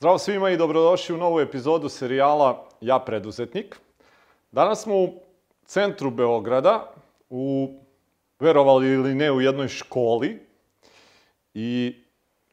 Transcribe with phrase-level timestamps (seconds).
[0.00, 3.76] Zdravo svima i dobrodošli u novu epizodu serijala Ja preduzetnik.
[4.52, 5.12] Danas smo u
[5.64, 6.92] centru Beograda,
[7.30, 7.74] u,
[8.38, 10.46] verovali ili ne, u jednoj školi.
[11.54, 11.96] I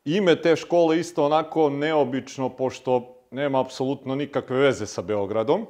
[0.05, 5.65] ime te škole isto onako neobično, pošto nema apsolutno nikakve veze sa Beogradom.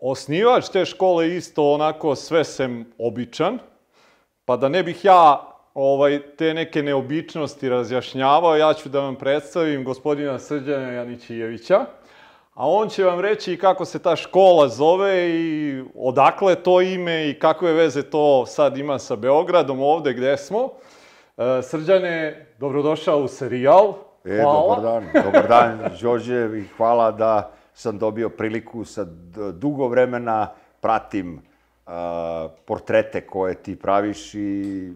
[0.00, 3.58] Osnivač te škole isto onako sve sem običan,
[4.44, 9.84] pa da ne bih ja ovaj, te neke neobičnosti razjašnjavao, ja ću da vam predstavim
[9.84, 11.86] gospodina Srđana Janićijevića,
[12.54, 17.38] a on će vam reći kako se ta škola zove i odakle to ime i
[17.38, 20.68] kakve veze to sad ima sa Beogradom ovde gde smo.
[21.38, 23.94] E, Srđane, dobrodošao u serijal.
[24.24, 29.04] E, dobar dan, dobar dan, Đorđe, i hvala da sam dobio priliku sa
[29.52, 30.48] dugo vremena
[30.80, 31.34] pratim
[31.86, 31.92] uh,
[32.64, 34.92] portrete koje ti praviš i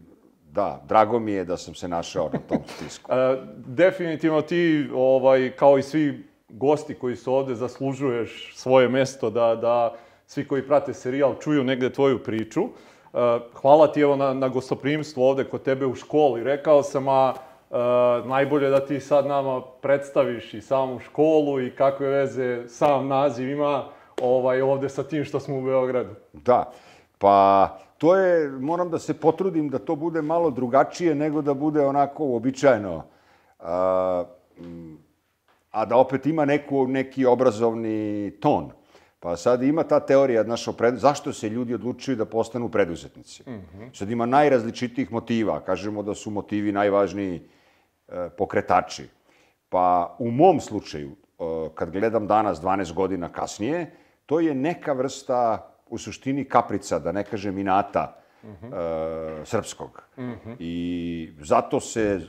[0.54, 3.12] da, drago mi je da sam se našao na tom spisku.
[3.14, 9.54] E, definitivno ti, ovaj, kao i svi gosti koji su ovde, zaslužuješ svoje mesto da,
[9.54, 9.94] da
[10.26, 12.62] svi koji prate serijal čuju negde tvoju priču.
[12.62, 12.68] E,
[13.54, 16.44] hvala ti evo na, na gostoprimstvu ovde kod tebe u školi.
[16.44, 17.76] Rekao sam, a e,
[18.28, 23.84] najbolje da ti sad nama predstaviš i samu školu i kakve veze sam naziv ima
[24.22, 26.14] ovaj, ovde sa tim što smo u Beogradu.
[26.32, 26.72] Da,
[27.18, 27.68] pa
[28.04, 32.24] to je, moram da se potrudim da to bude malo drugačije nego da bude onako
[32.24, 33.04] uobičajeno.
[33.58, 34.24] A,
[35.70, 38.70] a da opet ima neku, neki obrazovni ton.
[39.20, 40.96] Pa sad ima ta teorija, znaš, pred...
[40.96, 43.42] zašto se ljudi odlučuju da postanu preduzetnici.
[43.46, 43.98] Mm -hmm.
[43.98, 45.60] Sad ima najrazličitijih motiva.
[45.60, 47.40] Kažemo da su motivi najvažniji
[48.08, 49.08] e, pokretači.
[49.68, 53.90] Pa u mom slučaju, e, kad gledam danas, 12 godina kasnije,
[54.26, 59.42] to je neka vrsta u suštini kaprica, da ne kažem inata, uh -huh.
[59.42, 60.02] e, srpskog.
[60.16, 60.56] Uh -huh.
[60.58, 62.20] I zato se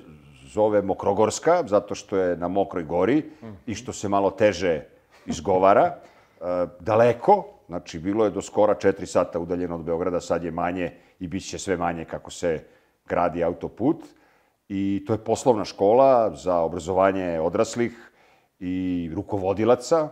[0.46, 3.54] zove Mokrogorska, zato što je na Mokroj gori uh -huh.
[3.66, 4.84] i što se malo teže
[5.26, 5.96] izgovara.
[6.42, 10.92] E, daleko, znači bilo je do skora 4 sata udaljeno od Beograda, sad je manje
[11.20, 12.64] i bit će sve manje kako se
[13.08, 14.04] gradi autoput.
[14.70, 18.12] I to je poslovna škola za obrazovanje odraslih
[18.60, 20.10] i rukovodilaca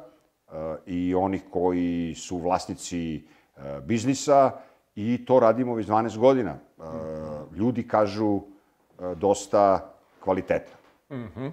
[0.86, 3.24] i onih koji su vlasnici
[3.58, 4.52] E, biznisa
[4.96, 6.52] i to radimo već 12 godina.
[6.52, 6.84] E,
[7.56, 8.42] ljudi kažu
[9.16, 10.76] dosta kvalitetno.
[11.10, 11.52] Mm -hmm.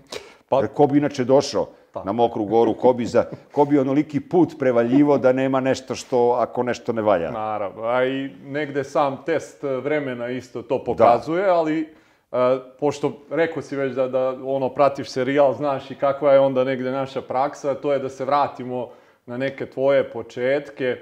[0.48, 0.66] Pa...
[0.66, 2.04] ko bi inače došao pa.
[2.04, 6.36] na Mokru goru, ko bi, za, ko bi onoliki put prevaljivo da nema nešto što,
[6.38, 7.30] ako nešto ne valja.
[7.30, 11.54] Naravno, a i negde sam test vremena isto to pokazuje, da.
[11.54, 11.94] ali
[12.30, 12.38] Uh,
[12.80, 16.90] pošto rekao si već da, da ono pratiš serijal, znaš i kakva je onda negde
[16.90, 18.90] naša praksa, to je da se vratimo
[19.26, 20.96] na neke tvoje početke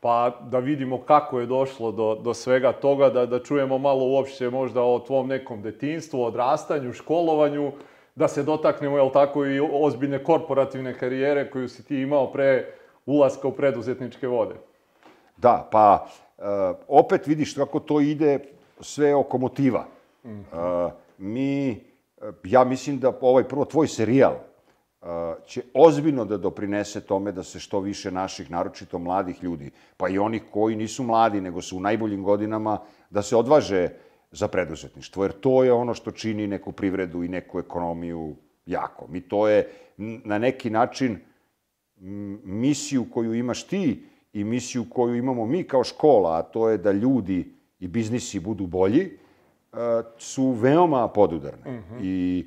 [0.00, 4.50] pa da vidimo kako je došlo do, do svega toga, da, da čujemo malo uopšte
[4.50, 7.72] možda o tvom nekom detinstvu, odrastanju, školovanju,
[8.14, 12.72] da se dotaknemo, jel tako, i ozbiljne korporativne karijere koju si ti imao pre
[13.06, 14.54] ulaska u preduzetničke vode.
[15.36, 16.06] Da, pa
[16.38, 16.44] uh,
[16.88, 18.38] opet vidiš kako to ide
[18.80, 19.84] sve oko motiva.
[20.24, 21.70] Uh, mi,
[22.16, 24.34] uh, ja mislim da ovaj prvo tvoj serijal,
[25.46, 30.18] će ozbiljno da doprinese tome da se što više naših, naročito mladih ljudi, pa i
[30.18, 32.78] onih koji nisu mladi, nego su u najboljim godinama,
[33.10, 33.88] da se odvaže
[34.30, 38.36] za preduzetništvo, jer to je ono što čini neku privredu i neku ekonomiju
[38.66, 39.06] jako.
[39.08, 39.70] Mi to je
[40.24, 41.18] na neki način
[42.44, 46.92] misiju koju imaš ti i misiju koju imamo mi kao škola, a to je da
[46.92, 49.18] ljudi i biznisi budu bolji,
[50.18, 51.70] su veoma podudarne.
[51.70, 51.98] Mm -hmm.
[52.02, 52.46] I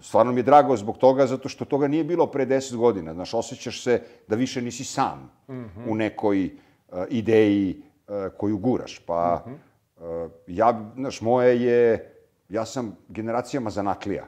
[0.00, 3.14] stvarno mi je drago zbog toga, zato što toga nije bilo pre 10 godina.
[3.14, 5.90] Znaš, osjećaš se da više nisi sam mm -hmm.
[5.90, 8.98] u nekoj uh, ideji uh, koju guraš.
[8.98, 10.24] Pa, mm -hmm.
[10.24, 12.12] uh, ja, znaš, moje je,
[12.48, 14.24] ja sam generacijama zanatlija.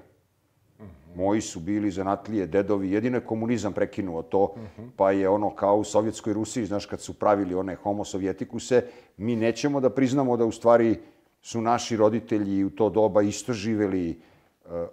[0.78, 1.16] Mm -hmm.
[1.16, 4.90] Moji su bili zanatlije, dedovi, jedino je komunizam prekinuo to, mm -hmm.
[4.96, 8.86] pa je ono kao u Sovjetskoj Rusiji, znaš, kad su pravili one homo sovjetikuse,
[9.16, 10.98] mi nećemo da priznamo da u stvari
[11.42, 14.20] su naši roditelji u to doba isto živeli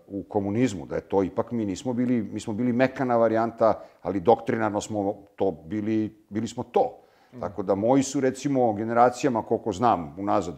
[0.07, 4.19] u komunizmu, da je to ipak mi nismo bili, mi smo bili mekana varijanta, ali
[4.19, 6.99] doktrinarno smo to bili, bili smo to.
[7.39, 10.55] Tako da moji su recimo generacijama, koliko znam, unazad,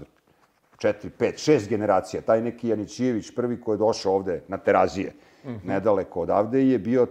[0.78, 5.50] četiri, pet, šest generacija, taj neki Janićijević, prvi ko je došao ovde na Terazije, mm
[5.50, 5.66] -hmm.
[5.66, 7.06] nedaleko odavde, je bio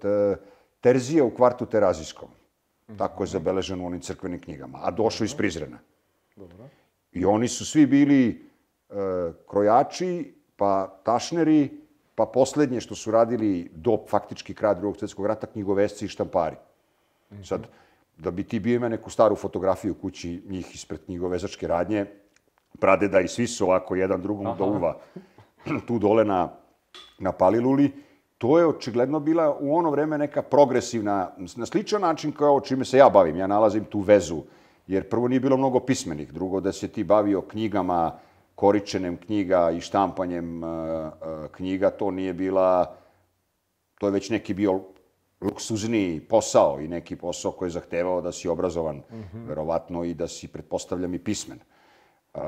[0.00, 0.36] t,
[0.80, 2.28] Terzija u kvartu Terazijskom.
[2.28, 2.98] Mm -hmm.
[2.98, 5.78] Tako je zabeleženo u onim crkvenim knjigama, a došao iz Prizrena.
[6.36, 6.68] Dobro.
[7.16, 8.94] I oni su svi bili e,
[9.48, 11.70] krojači pa tašneri,
[12.14, 16.56] pa poslednje što su radili do faktički kraja drugog svetskog rata, knjigovesci i štampari.
[17.30, 17.44] Mm -hmm.
[17.44, 17.66] Sad,
[18.16, 22.06] da bi ti bio ima neku staru fotografiju u kući njih ispred knjigovezačke radnje,
[22.80, 24.56] pradeda da i svi su ovako jedan drugom Aha.
[24.56, 24.96] do uva
[25.86, 26.48] tu dole na,
[27.18, 27.92] na Paliluli
[28.38, 32.98] to je očigledno bila u ono vreme neka progresivna, na sličan način kao čime se
[32.98, 33.36] ja bavim.
[33.36, 34.42] Ja nalazim tu vezu,
[34.86, 38.18] jer prvo nije bilo mnogo pismenih, drugo da se ti bavio knjigama,
[38.54, 42.96] koričenem knjiga i štampanjem uh, uh, knjiga, to nije bila,
[43.98, 44.80] to je već neki bio
[45.40, 49.48] luksuzniji posao i neki posao koji je zahtevao da si obrazovan, mm -hmm.
[49.48, 51.58] verovatno, i da si, pretpostavljam, i pismen.
[52.34, 52.40] Uh,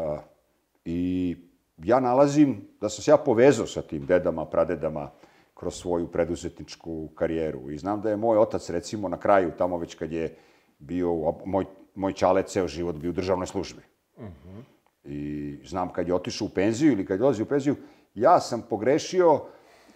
[0.85, 1.37] I
[1.79, 5.11] ja nalazim da sam se ja povezao sa tim dedama, pradedama
[5.55, 7.71] kroz svoju preduzetničku karijeru.
[7.71, 10.37] I znam da je moj otac, recimo, na kraju, tamo već kad je
[10.79, 11.65] bio, moj,
[11.99, 13.83] moj čale ceo život bio u državnoj službi.
[14.19, 14.63] Mm -hmm.
[15.05, 17.77] I znam kad je otišao u penziju ili kad je dolazi u penziju,
[18.15, 19.41] ja sam pogrešio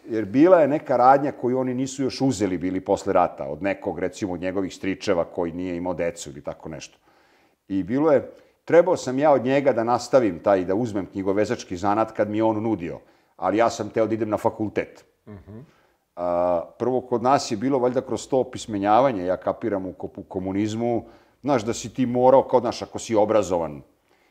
[0.08, 3.98] jer bila je neka radnja koju oni nisu još uzeli bili posle rata, od nekog,
[3.98, 6.98] recimo, od njegovih stričeva koji nije imao decu ili tako nešto.
[7.68, 8.30] I bilo je,
[8.64, 12.44] trebao sam ja od njega da nastavim taj, da uzmem knjigovezački zanat kad mi je
[12.44, 12.98] on nudio,
[13.36, 15.04] ali ja sam teo da idem na fakultet.
[15.26, 15.62] Uh -huh.
[16.16, 21.04] A, prvo, kod nas je bilo valjda kroz to opismenjavanje, ja kapiram u, u komunizmu,
[21.42, 23.82] znaš, da si ti morao, kao, znaš, ako si obrazovan,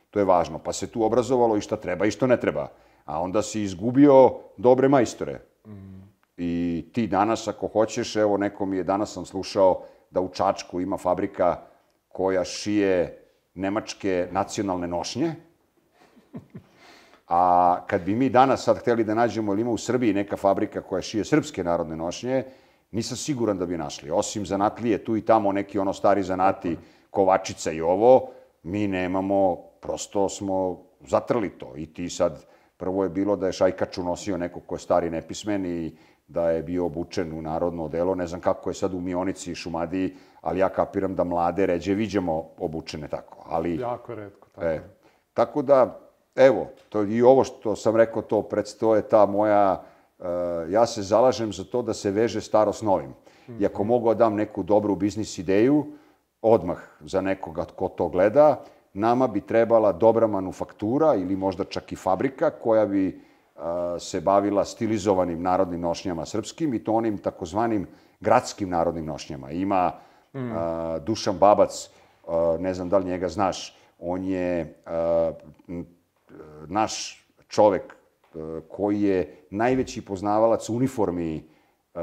[0.09, 2.67] to je važno, pa se tu obrazovalo i šta treba i što ne treba.
[3.05, 5.39] A onda si izgubio dobre majstore.
[5.67, 6.01] Mm.
[6.37, 10.81] I ti danas, ako hoćeš, evo, neko mi je, danas sam slušao da u Čačku
[10.81, 11.59] ima fabrika
[12.07, 13.17] koja šije
[13.53, 15.35] nemačke nacionalne nošnje.
[17.27, 20.81] A kad bi mi danas sad hteli da nađemo, ili ima u Srbiji neka fabrika
[20.81, 22.43] koja šije srpske narodne nošnje,
[22.91, 24.11] nisam siguran da bi našli.
[24.11, 26.77] Osim zanatlije, tu i tamo neki ono stari zanati,
[27.11, 28.29] kovačica i ovo,
[28.63, 31.73] mi nemamo, prosto smo zatrli to.
[31.75, 32.45] I ti sad,
[32.77, 35.97] prvo je bilo da je Šajkaču nosio neko ko je stari nepismen i
[36.27, 38.15] da je bio obučen u narodno odelo.
[38.15, 41.93] Ne znam kako je sad u Mionici i Šumadiji, ali ja kapiram da mlade ređe
[41.93, 43.43] viđemo obučene tako.
[43.49, 44.49] Ali, jako redko.
[44.49, 44.67] Tako.
[44.67, 44.81] E,
[45.33, 45.99] tako da,
[46.35, 49.83] evo, to, i ovo što sam rekao, to predstoje ta moja,
[50.19, 50.25] uh,
[50.69, 53.13] ja se zalažem za to da se veže staro s novim.
[53.59, 55.85] I ako mogu da dam neku dobru biznis ideju,
[56.41, 61.95] odmah za nekoga ko to gleda, nama bi trebala dobra manufaktura ili možda čak i
[61.95, 63.21] fabrika koja bi
[63.99, 67.87] se bavila stilizovanim narodnim nošnjama srpskim i to onim takozvanim
[68.19, 69.51] gradskim narodnim nošnjama.
[69.51, 69.91] Ima
[70.33, 70.51] mm.
[70.57, 71.89] a, Dušan Babac,
[72.27, 75.31] a, ne znam da li njega znaš, on je a,
[76.67, 77.95] naš čovek
[78.69, 81.49] koji je najveći poznavalac uniformi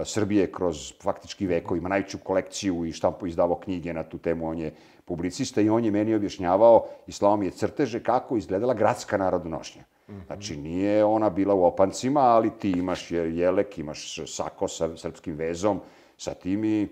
[0.05, 4.59] Srbije kroz faktički veko, ima najveću kolekciju i štampo izdavao knjige na tu temu, on
[4.59, 4.73] je
[5.05, 9.57] publicista i on je meni objašnjavao i slao mi je crteže kako izgledala gradska narodna
[9.57, 9.83] nošnja.
[10.27, 15.81] Znači, nije ona bila u opancima, ali ti imaš jelek, imaš sako sa srpskim vezom,
[16.17, 16.89] sa tim i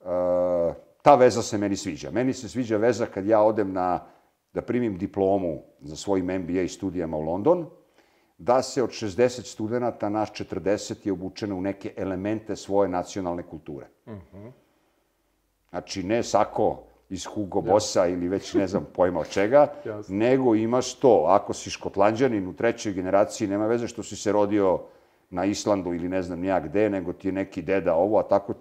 [0.00, 0.06] uh,
[1.02, 2.10] ta veza se meni sviđa.
[2.10, 4.00] Meni se sviđa veza kad ja odem na,
[4.52, 7.66] da primim diplomu za svojim MBA studijama u London,
[8.38, 13.86] da se od 60 studenta, naš 40 je obučeno u neke elemente svoje nacionalne kulture.
[14.06, 14.50] Uh -huh.
[15.70, 18.08] Znači, ne sako iz Hugo Bossa ja.
[18.08, 19.72] ili već ne znam pojma od čega,
[20.08, 21.24] nego imaš to.
[21.28, 24.80] Ako si škotlanđanin u trećoj generaciji, nema veze što si se rodio
[25.30, 28.54] na Islandu ili ne znam nijak gde, nego ti je neki deda ovo, a tako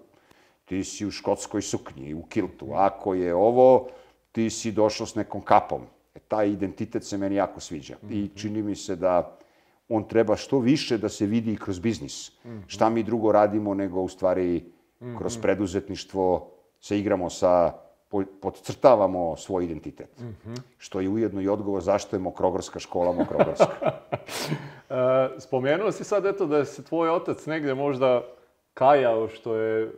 [0.66, 2.68] ti si u škotskoj suknji, u kiltu.
[2.74, 3.88] Ako je ovo,
[4.32, 5.82] ti si došao s nekom kapom.
[6.16, 7.96] E, taj identitet se meni jako sviđa.
[8.02, 8.14] Mm -hmm.
[8.14, 8.36] I mhm.
[8.36, 9.38] čini mi se da
[9.90, 12.32] on treba što više da se vidi kroz biznis.
[12.44, 12.62] Mm -hmm.
[12.68, 14.64] Šta mi drugo radimo nego u stvari
[15.18, 15.42] kroz mhm.
[15.42, 17.74] preduzetništvo se igramo sa
[18.42, 20.20] podcrtavamo svoj identitet.
[20.20, 20.60] Mm -hmm.
[20.78, 23.76] Što je ujedno i odgovor zašto je Mokrogorska škola Mokrogorska.
[24.90, 28.22] e, spomenuo si sad eto da se tvoj otac negde možda
[28.74, 29.90] kajao što je e,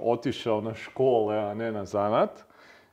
[0.00, 2.44] otišao na škole, a ne na zanat.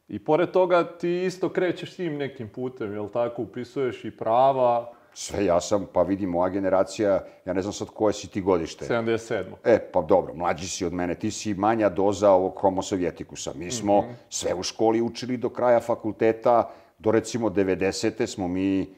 [0.08, 3.42] I pored toga ti isto krećeš tim nekim putem, jel tako?
[3.42, 8.14] Upisuješ i prava, Sve ja sam, pa vidi, moja generacija, ja ne znam sad koje
[8.14, 8.86] si ti godište.
[8.86, 9.44] 77.
[9.64, 13.54] E, pa dobro, mlađi si od mene, ti si manja doza ovog homo sovjetikusa.
[13.56, 14.14] Mi smo mm -hmm.
[14.30, 16.70] sve u školi učili do kraja fakulteta,
[17.00, 18.28] do recimo 90.
[18.28, 18.96] smo mi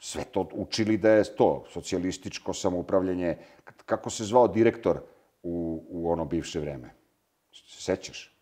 [0.00, 3.36] sve to učili da je to, socijalističko samoupravljanje.
[3.86, 5.00] Kako se zvao direktor
[5.42, 6.94] u, u ono bivše vreme?
[7.52, 8.36] Se sećaš?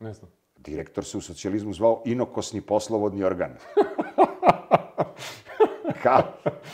[0.00, 0.30] Ne znam.
[0.56, 3.54] Direktor se u socijalizmu zvao inokosni poslovodni organ.
[6.02, 6.22] Ka,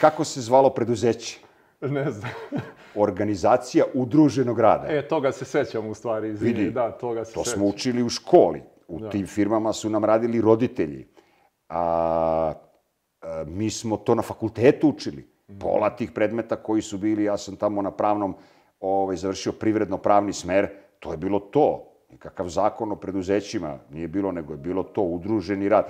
[0.00, 1.38] kako se zvalo preduzeće?
[1.81, 2.31] Ne znam.
[2.95, 4.87] Organizacija udruženog rada.
[4.88, 6.59] E, toga se sećam u stvari, izvini.
[6.59, 7.59] Vidi, da, toga se to sećam.
[7.59, 8.62] smo učili u školi.
[8.88, 9.11] U da.
[9.11, 11.09] tim firmama su nam radili roditelji.
[11.69, 12.52] A,
[13.23, 15.28] a mi smo to na fakultetu učili.
[15.49, 15.59] Mm.
[15.59, 18.35] Pola tih predmeta koji su bili, ja sam tamo na pravnom
[18.81, 20.69] ovaj, završio privredno-pravni smer,
[21.00, 21.90] to je bilo to.
[22.11, 25.87] Nikakav zakon o preduzećima nije bilo, nego je bilo to udruženi rad.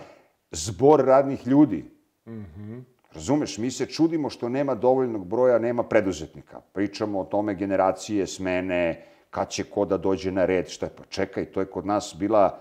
[0.51, 1.85] Zbor radnih ljudi.
[2.27, 2.73] Mhm.
[2.73, 6.61] Mm Razumeš, mi se čudimo što nema dovoljnog broja, nema preduzetnika.
[6.73, 11.05] Pričamo o tome generacije, smene, kad će ko da dođe na red, šta je, pa
[11.09, 12.59] čekaj, to je kod nas bila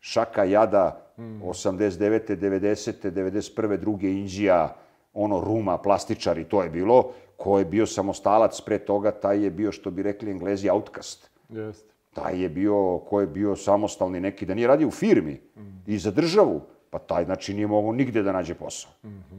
[0.00, 2.36] šaka jada, 89.
[2.36, 3.10] 90.
[3.10, 3.76] 91.
[3.76, 4.76] druge Indija,
[5.12, 7.12] ono Ruma, plastičari, to je bilo.
[7.36, 11.30] Ko je bio samostalac pre toga, taj je bio, što bi rekli englezi, outcast.
[11.48, 11.92] Jeste.
[12.12, 15.40] Taj je bio, ko je bio samostalni neki, da nije radio u firmi
[15.86, 18.90] i za državu, pa taj, znači, nije mogao nigde da nađe posao.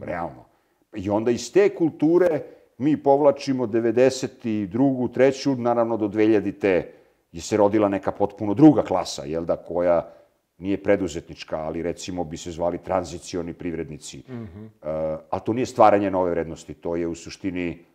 [0.02, 0.53] Realno.
[0.96, 2.42] I onda iz te kulture
[2.78, 5.14] mi povlačimo 92.
[5.14, 6.84] treću, naravno do 2000.
[7.32, 10.14] je se rodila neka potpuno druga klasa, jel da, koja
[10.58, 14.18] nije preduzetnička, ali recimo bi se zvali tranzicioni privrednici.
[14.18, 14.66] Mm -hmm.
[14.66, 17.86] uh, ali to nije stvaranje nove vrednosti, to je u suštini,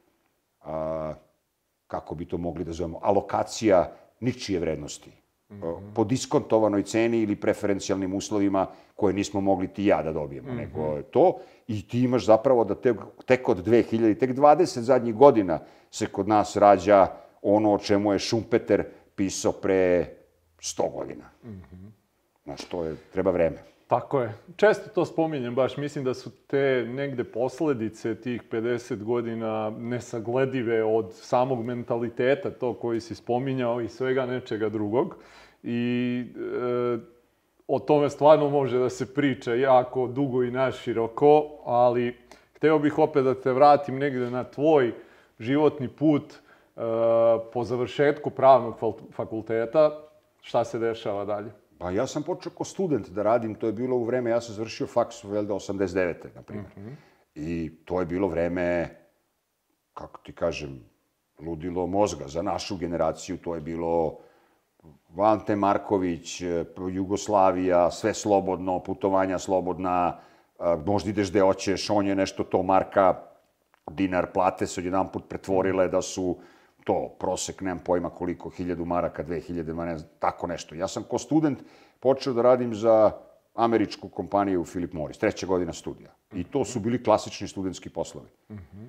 [0.60, 0.66] uh,
[1.86, 5.12] kako bi to mogli da zovemo, alokacija ničije vrednosti.
[5.50, 5.94] Mm -hmm.
[5.94, 10.58] po diskontovanoj ceni ili preferencijalnim uslovima koje nismo mogli ti ja da dobijemo, mm -hmm.
[10.58, 11.38] nego to.
[11.68, 12.94] I ti imaš zapravo da te,
[13.26, 15.58] tek od 2000, tek 20 zadnjih godina
[15.90, 17.06] se kod nas rađa
[17.42, 20.06] ono o čemu je Šumpeter pisao pre
[20.60, 21.24] 100 godina.
[21.44, 21.90] Mm -hmm.
[22.44, 23.67] Znaš, to je, treba vreme.
[23.88, 24.34] Tako je.
[24.56, 25.76] Često to spominjem baš.
[25.76, 33.00] Mislim da su te negde posledice tih 50 godina nesagledive od samog mentaliteta, to koji
[33.00, 35.16] si spominjao i svega nečega drugog.
[35.62, 36.98] I e,
[37.68, 42.16] o tome stvarno može da se priča jako dugo i naširoko, ali
[42.56, 44.92] hteo bih opet da te vratim negde na tvoj
[45.38, 46.80] životni put e,
[47.52, 48.74] po završetku pravnog
[49.12, 50.00] fakulteta.
[50.42, 51.57] Šta se dešava dalje?
[51.78, 54.54] Pa ja sam počeo kao student da radim, to je bilo u vreme, ja sam
[54.54, 56.34] završio faks, velda, 89.
[56.34, 56.72] na primjer.
[56.76, 56.94] Mm -hmm.
[57.34, 58.96] I to je bilo vreme,
[59.94, 60.80] kako ti kažem,
[61.38, 64.18] ludilo mozga za našu generaciju, to je bilo
[65.08, 66.42] Vante Marković,
[66.92, 70.18] Jugoslavija, sve slobodno, putovanja slobodna,
[70.86, 73.14] možda ideš gde hoćeš, on je nešto to marka,
[73.90, 76.38] dinar plate se odjedan put pretvorile da su
[76.88, 80.74] to, prosek, nemam pojma koliko, hiljadu maraka, dve hiljade, ne znam, tako nešto.
[80.74, 81.58] Ja sam ko student
[82.00, 83.10] počeo da radim za
[83.54, 86.14] američku kompaniju Philip Morris, treća godina studija.
[86.32, 88.28] I to su bili klasični studentski poslovi.
[88.48, 88.88] Mm -hmm.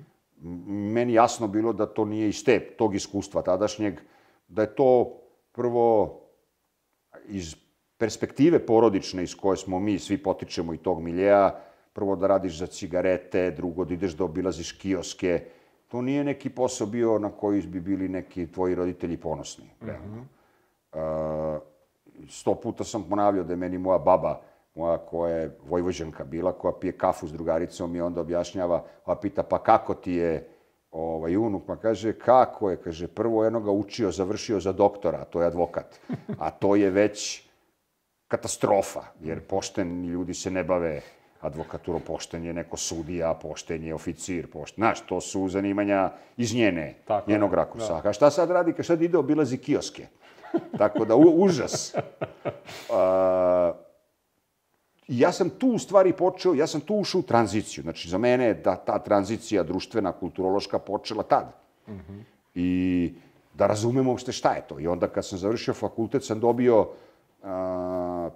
[0.92, 4.00] Meni jasno bilo da to nije iz te, tog iskustva tadašnjeg,
[4.48, 5.20] da je to
[5.52, 6.20] prvo
[7.28, 7.56] iz
[7.98, 11.60] perspektive porodične iz koje smo mi svi potičemo i tog miljeja,
[11.92, 15.44] prvo da radiš za cigarete, drugo da ideš da obilaziš kioske,
[15.90, 19.64] to nije neki posao bio na koji bi bili neki tvoji roditelji ponosni.
[19.82, 20.22] Mm -hmm.
[20.92, 21.60] uh,
[22.28, 24.40] sto puta sam ponavljao da je meni moja baba,
[24.74, 29.42] moja koja je vojvođanka bila, koja pije kafu s drugaricom i onda objašnjava, pa pita,
[29.42, 30.48] pa kako ti je
[30.90, 31.62] ovaj, unuk?
[31.66, 32.76] Pa kaže, kako je?
[32.76, 36.00] Kaže, prvo jedno ga učio, završio za doktora, to je advokat.
[36.38, 37.48] A to je već
[38.28, 41.00] katastrofa, jer pošteni ljudi se ne bave
[41.40, 46.94] advokaturo, pošten je neko sudija, pošten je oficir, pošten, znaš, to su zanimanja iz njene,
[47.04, 48.00] Tako njenog rakursa.
[48.00, 48.08] Da.
[48.08, 48.72] A šta sad radi?
[48.72, 50.06] Ka sad ide obilazi kioske.
[50.78, 51.94] Tako da, u, užas.
[52.90, 53.76] Uh,
[55.08, 57.82] ja sam tu u stvari počeo, ja sam tu ušao u tranziciju.
[57.82, 61.52] Znači, za mene je da ta tranzicija društvena, kulturološka počela tad.
[61.88, 62.22] Mm -hmm.
[62.54, 63.12] I
[63.54, 64.80] da razumemo uopšte šta je to.
[64.80, 67.48] I onda kad sam završio fakultet sam dobio uh,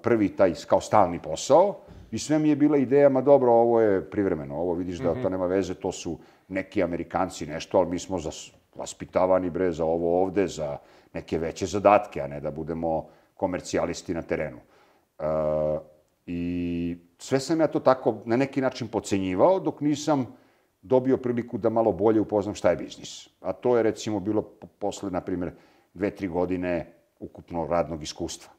[0.02, 1.76] prvi taj kao stalni posao
[2.14, 5.16] I sve mi je bila ideja, ma dobro, ovo je privremeno, ovo vidiš da mm
[5.16, 5.22] -hmm.
[5.22, 6.18] to nema veze, to su
[6.48, 8.30] neki Amerikanci nešto, ali mi smo za,
[8.74, 10.78] vaspitavani bre za ovo ovde, za
[11.12, 14.58] neke veće zadatke, a ne da budemo komercijalisti na terenu.
[15.18, 15.24] Uh,
[16.26, 20.26] I sve sam ja to tako na neki način pocenjivao, dok nisam
[20.82, 23.28] dobio priliku da malo bolje upoznam šta je biznis.
[23.40, 24.42] A to je recimo bilo
[24.78, 25.52] posle, na primjer,
[25.94, 28.52] dve, tri godine ukupno radnog iskustva.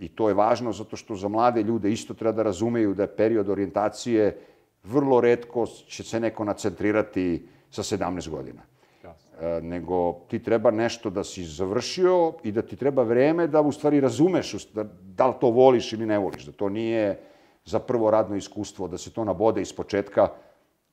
[0.00, 3.16] I to je važno zato što za mlade ljude isto treba da razumeju da je
[3.16, 4.38] period orijentacije
[4.84, 8.62] vrlo redko će se neko nacentrirati sa 17 godina.
[9.04, 9.60] Jasne.
[9.60, 14.00] Nego ti treba nešto da si završio i da ti treba vreme da u stvari
[14.00, 16.46] razumeš da, da li to voliš ili ne voliš.
[16.46, 17.20] Da to nije
[17.64, 20.28] za prvo radno iskustvo, da se to nabode iz početka,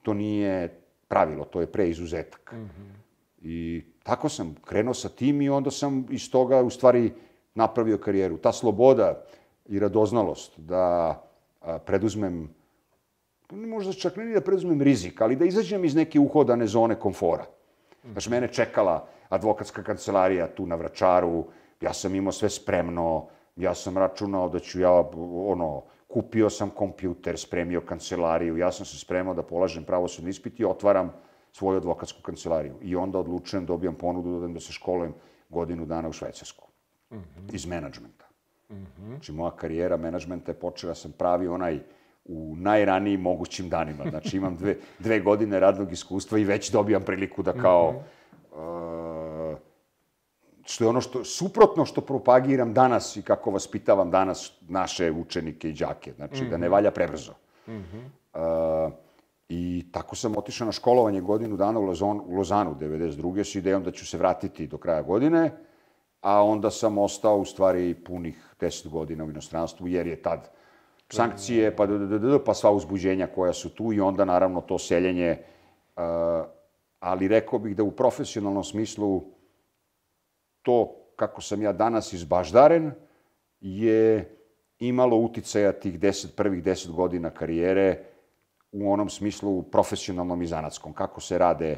[0.04, 2.54] to nije pravilo, to je pre izuzetak.
[2.54, 3.00] Mm -hmm.
[3.42, 7.12] I tako sam krenuo sa tim i onda sam iz toga u stvari
[7.56, 8.38] napravio karijeru.
[8.38, 9.24] Ta sloboda
[9.66, 11.16] i radoznalost da
[11.86, 12.50] preduzmem,
[13.52, 17.46] možda čak ne da preduzmem rizik, ali da izađem iz neke uhodane zone komfora.
[18.12, 21.44] Znaš, mene čekala advokatska kancelarija tu na Vračaru,
[21.82, 27.38] ja sam imao sve spremno, ja sam računao da ću ja, ono, kupio sam kompjuter,
[27.38, 31.14] spremio kancelariju, ja sam se spremao da polažem pravosudni ispit i otvaram
[31.52, 32.76] svoju advokatsku kancelariju.
[32.82, 35.14] I onda odlučujem, dobijam ponudu da, da se školujem
[35.50, 36.69] godinu dana u Švajcarsku.
[37.18, 37.56] -hmm.
[37.56, 38.26] iz menadžmenta.
[38.70, 39.08] Mm -hmm.
[39.08, 41.80] Znači, moja karijera menadžmenta je počela, sam pravi onaj
[42.26, 44.04] u najranijim mogućim danima.
[44.10, 48.04] Znači imam dve, dve godine radnog iskustva i već dobijam priliku da kao...
[48.52, 49.58] uh,
[50.66, 55.74] što je ono što, suprotno što propagiram danas i kako vaspitavam danas naše učenike i
[55.74, 56.14] đake.
[56.16, 57.34] Znači, da ne valja prebrzo.
[57.68, 58.94] Uh,
[59.50, 63.44] I tako sam otišao na školovanje godinu dana u, Lozon, u Lozanu 92.
[63.44, 65.52] s idejom da ću se vratiti do kraja godine,
[66.22, 70.50] a onda sam ostao u stvari punih 10 godina u inostranstvu, jer je tad
[71.10, 71.88] sankcije, pa,
[72.46, 75.38] pa sva uzbuđenja koja su tu i onda naravno to seljenje,
[75.96, 76.04] uh,
[77.00, 79.24] ali rekao bih da u profesionalnom smislu
[80.62, 82.92] to kako sam ja danas izbaždaren
[83.62, 84.36] je
[84.80, 88.04] imalo uticaja tih deset, prvih deset godina karijere
[88.72, 91.78] u onom smislu profesionalnom i zanatskom, kako se rade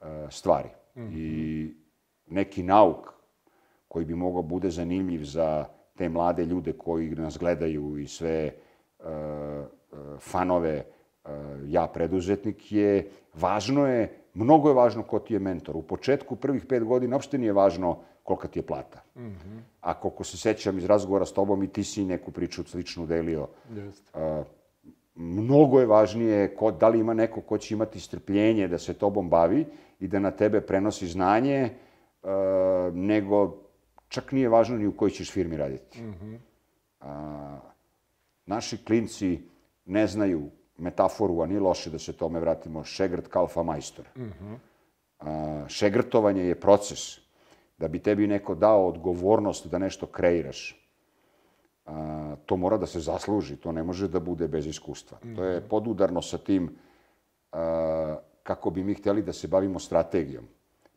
[0.00, 0.68] uh, stvari.
[0.94, 1.16] Mm -hmm.
[1.16, 1.74] I
[2.26, 3.19] neki nauk
[3.90, 5.64] koji bi mogao bude zanimljiv za
[5.98, 8.52] te mlade ljude koji nas gledaju i sve
[8.98, 9.06] uh,
[10.18, 10.84] fanove
[11.24, 11.30] uh,
[11.66, 15.76] ja preduzetnik je, važno je, mnogo je važno ko ti je mentor.
[15.76, 19.02] U početku prvih pet godina uopšte nije važno kolika ti je plata.
[19.16, 19.58] Mm -hmm.
[19.80, 23.48] A koliko se sećam iz razgovora s tobom i ti si neku priču sličnu delio.
[23.74, 24.14] Just.
[24.14, 24.46] Uh,
[25.14, 29.30] mnogo je važnije ko, da li ima neko ko će imati strpljenje da se tobom
[29.30, 29.66] bavi
[30.00, 31.70] i da na tebe prenosi znanje,
[32.22, 32.30] uh,
[32.94, 33.69] nego
[34.10, 36.02] čak nije važno ni u kojoj ćeš firmi raditi.
[36.02, 36.38] Mm -hmm.
[37.00, 37.58] a,
[38.46, 39.38] naši klinci
[39.86, 44.04] ne znaju metaforu, a nije loše da se tome vratimo, šegrt kalfa majstor.
[44.16, 44.56] Mm -hmm.
[45.18, 47.18] a, šegrtovanje je proces.
[47.78, 50.76] Da bi tebi neko dao odgovornost da nešto kreiraš,
[51.86, 55.18] a, to mora da se zasluži, to ne može da bude bez iskustva.
[55.22, 55.36] Mm -hmm.
[55.36, 56.76] To je podudarno sa tim
[57.52, 60.44] a, kako bi mi hteli da se bavimo strategijom.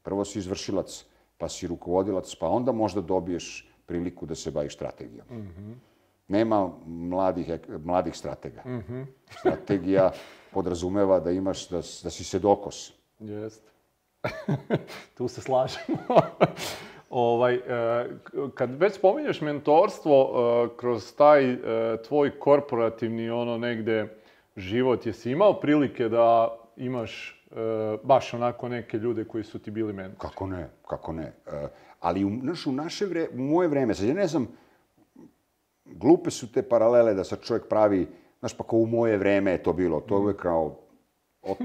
[0.01, 1.05] Prvo si izvršilac
[1.43, 5.27] pa si rukovodilac, pa onda možda dobiješ priliku da se baviš strategijom.
[5.29, 5.73] Mm -hmm.
[6.27, 7.51] Nema mladih,
[7.83, 8.61] mladih stratega.
[8.65, 9.05] Mm -hmm.
[9.39, 10.11] Strategija
[10.53, 12.93] podrazumeva da imaš, da, da si se dokos.
[13.19, 13.71] Jeste.
[15.17, 15.97] tu se slažemo.
[17.09, 17.61] ovaj, e,
[18.55, 21.57] kad već spominješ mentorstvo e, kroz taj e,
[22.07, 24.17] tvoj korporativni ono negde
[24.55, 29.93] život, jesi imao prilike da imaš e, baš onako neke ljude koji su ti bili
[29.93, 30.19] mentori.
[30.19, 31.33] Kako ne, kako ne.
[31.47, 31.67] E,
[31.99, 34.47] ali u, znaš, u naše vreme, u moje vreme, sad ja ne znam,
[35.85, 38.07] glupe su te paralele da sad čovjek pravi,
[38.39, 40.75] znaš, pa kao u moje vreme je to bilo, to je kao,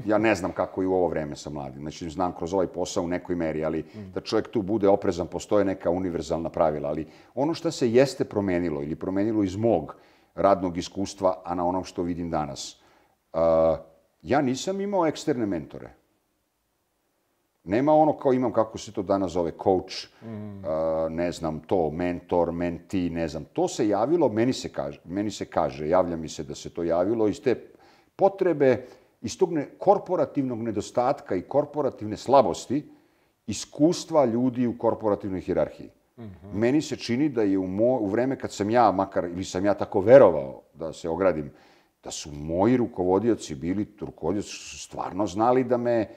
[0.04, 3.04] ja ne znam kako i u ovo vreme sa mladim, znači znam kroz ovaj posao
[3.04, 4.10] u nekoj meri, ali mm.
[4.14, 8.82] da čovjek tu bude oprezan, postoje neka univerzalna pravila, ali ono što se jeste promenilo
[8.82, 9.96] ili promenilo iz mog
[10.34, 12.80] radnog iskustva, a na onom što vidim danas,
[13.32, 13.40] uh,
[14.22, 15.90] Ja nisam imao eksterne mentore.
[17.64, 20.58] Nema ono kao imam, kako se to danas zove, coach, mm.
[20.58, 20.64] uh,
[21.10, 23.44] ne znam, to, mentor, menti, ne znam.
[23.52, 26.82] To se javilo, meni se kaže, meni se kaže, javlja mi se da se to
[26.82, 27.54] javilo iz te
[28.16, 28.86] potrebe,
[29.20, 32.88] iz tog ne, korporativnog nedostatka i korporativne slabosti,
[33.46, 35.90] iskustva ljudi u korporativnoj hirarhiji.
[36.16, 36.54] Mm -hmm.
[36.54, 39.64] Meni se čini da je u, mo, u vreme kad sam ja, makar, ili sam
[39.64, 41.50] ja tako verovao, da se ogradim,
[42.04, 46.08] da su moji rukovodioci bili, rukovodioci su stvarno znali da me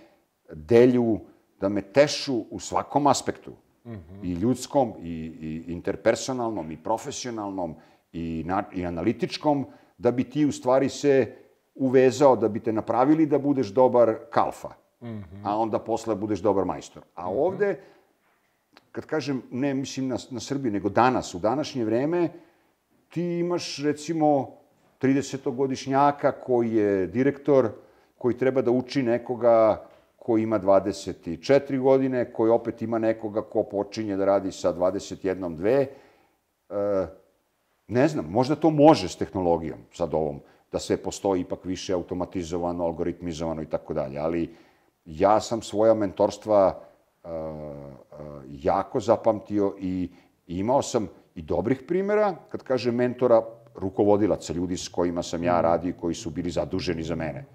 [0.53, 1.19] delju,
[1.59, 3.51] da me tešu u svakom aspektu.
[3.85, 4.23] Mm -hmm.
[4.23, 5.09] I ljudskom, i,
[5.41, 7.75] i interpersonalnom, i profesionalnom,
[8.13, 9.65] i, na, i analitičkom,
[9.97, 11.35] da bi ti u stvari se
[11.75, 14.69] uvezao, da bi te napravili da budeš dobar kalfa,
[15.01, 15.41] mm -hmm.
[15.43, 17.03] a onda posle budeš dobar majstor.
[17.15, 17.45] A mm -hmm.
[17.45, 17.79] ovde,
[18.91, 22.29] kad kažem, ne mislim na, na Srbiju, nego danas, u današnje vreme,
[23.09, 24.60] ti imaš, recimo,
[25.01, 27.69] 30-godišnjaka koji je direktor,
[28.17, 29.85] koji treba da uči nekoga
[30.15, 35.85] koji ima 24 godine, koji opet ima nekoga ko počinje da radi sa 21 2
[36.69, 37.07] e,
[37.87, 40.39] ne znam, možda to može s tehnologijom, sad ovom,
[40.71, 44.55] da sve postoji ipak više automatizovano, algoritmizovano i tako dalje, ali
[45.05, 46.79] ja sam svoja mentorstva
[47.23, 50.09] uh, uh, jako zapamtio i
[50.47, 53.41] imao sam i dobrih primjera, kad kažem mentora,
[53.75, 57.45] rukovodilaca, ljudi s kojima sam ja radio koji su bili zaduženi za mene,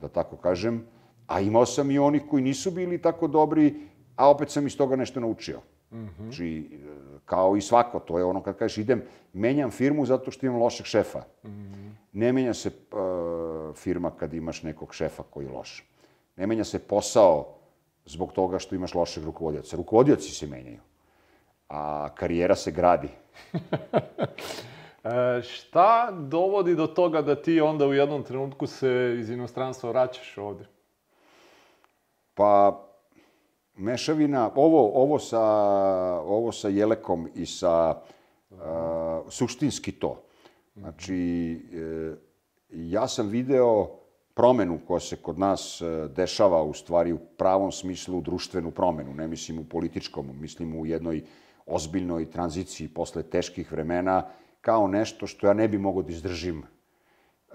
[0.00, 0.84] da tako kažem.
[1.26, 3.74] A imao sam i onih koji nisu bili tako dobri,
[4.16, 5.60] a opet sam iz toga nešto naučio.
[5.90, 6.22] Mm -hmm.
[6.22, 6.80] Znači,
[7.24, 10.86] kao i svako, to je ono kad kažeš idem, menjam firmu zato što imam lošeg
[10.86, 11.22] šefa.
[11.44, 11.90] Mm -hmm.
[12.12, 15.88] Ne menja se uh, firma kad imaš nekog šefa koji je loš.
[16.36, 17.54] Ne menja se posao
[18.06, 19.76] zbog toga što imaš lošeg rukovodioca.
[19.76, 20.80] Rukovodioci se menjaju,
[21.68, 23.08] a karijera se gradi.
[25.04, 30.38] E, šta dovodi do toga da ti onda u jednom trenutku se iz inostranstva vraćaš
[30.38, 30.64] ovde?
[32.34, 32.82] Pa,
[33.76, 35.42] mešavina, ovo, ovo, sa,
[36.20, 38.00] ovo sa Jelekom i sa
[38.50, 38.58] uh,
[39.28, 40.22] suštinski to.
[40.74, 41.14] Znači,
[41.72, 42.14] e,
[42.70, 43.86] ja sam video
[44.34, 49.26] promenu koja se kod nas e, dešava u stvari u pravom smislu društvenu promenu, ne
[49.26, 51.22] mislim u političkom, mislim u jednoj
[51.66, 54.24] ozbiljnoj tranziciji posle teških vremena
[54.62, 57.54] kao nešto što ja ne bi mogao da izdržim uh,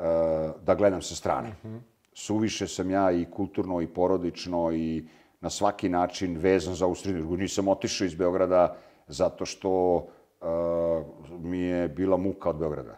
[0.63, 1.49] da gledam sa strane.
[1.49, 1.79] Mm -hmm.
[2.13, 5.07] Suviše sam ja i kulturno i porodično i
[5.41, 7.37] na svaki način vezan za ovu sredinu.
[7.37, 8.75] Nisam otišao iz Beograda
[9.07, 10.05] zato što uh,
[11.39, 12.97] mi je bila muka od Beograda.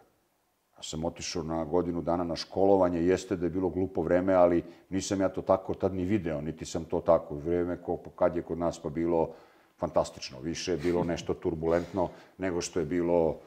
[0.78, 4.64] Ja sam otišao na godinu dana na školovanje, jeste da je bilo glupo vreme, ali
[4.90, 7.36] nisam ja to tako tad ni video, niti sam to tako.
[7.36, 9.30] Vreme ko, kad je kod nas pa bilo
[9.78, 10.40] fantastično.
[10.40, 13.40] Više je bilo nešto turbulentno nego što je bilo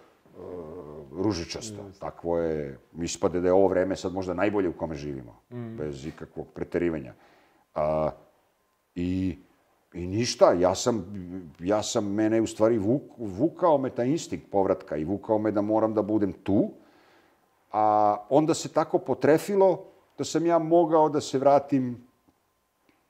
[1.13, 1.83] ružičasto.
[1.83, 1.93] Mm.
[2.01, 5.77] Takvo je, ispade da je ovo vreme sad možda najbolje u kome živimo, mm.
[5.77, 7.15] bez ikakvog preterivanja.
[7.75, 8.11] A,
[8.95, 9.39] i,
[9.95, 11.05] I ništa, ja sam,
[11.61, 15.61] ja sam, mene u stvari vuk, vukao me taj instinkt povratka i vukao me da
[15.61, 16.71] moram da budem tu,
[17.73, 19.85] a onda se tako potrefilo
[20.19, 22.07] da sam ja mogao da se vratim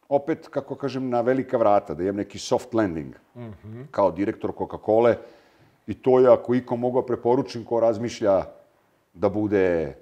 [0.09, 3.87] opet, kako kažem, na velika vrata, da imam neki soft landing, mm -hmm.
[3.91, 5.15] kao direktor Coca-Cola.
[5.87, 8.45] I to je, ako iko mogu preporučim ko razmišlja
[9.15, 9.97] da bude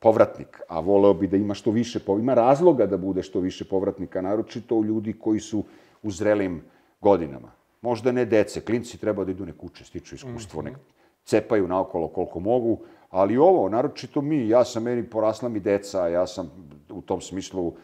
[0.00, 4.20] povratnik, a voleo bi da ima što više, ima razloga da bude što više povratnika,
[4.20, 5.64] naročito u ljudi koji su
[6.02, 6.62] u zrelim
[7.00, 7.52] godinama.
[7.82, 10.76] Možda ne dece, klinci treba da idu nek uče, stiču iskustvo, nek
[11.24, 12.78] cepaju naokolo koliko mogu,
[13.10, 16.50] ali ovo, naročito mi, ja sam, meni porasla mi deca, ja sam
[16.90, 17.74] u tom smislu,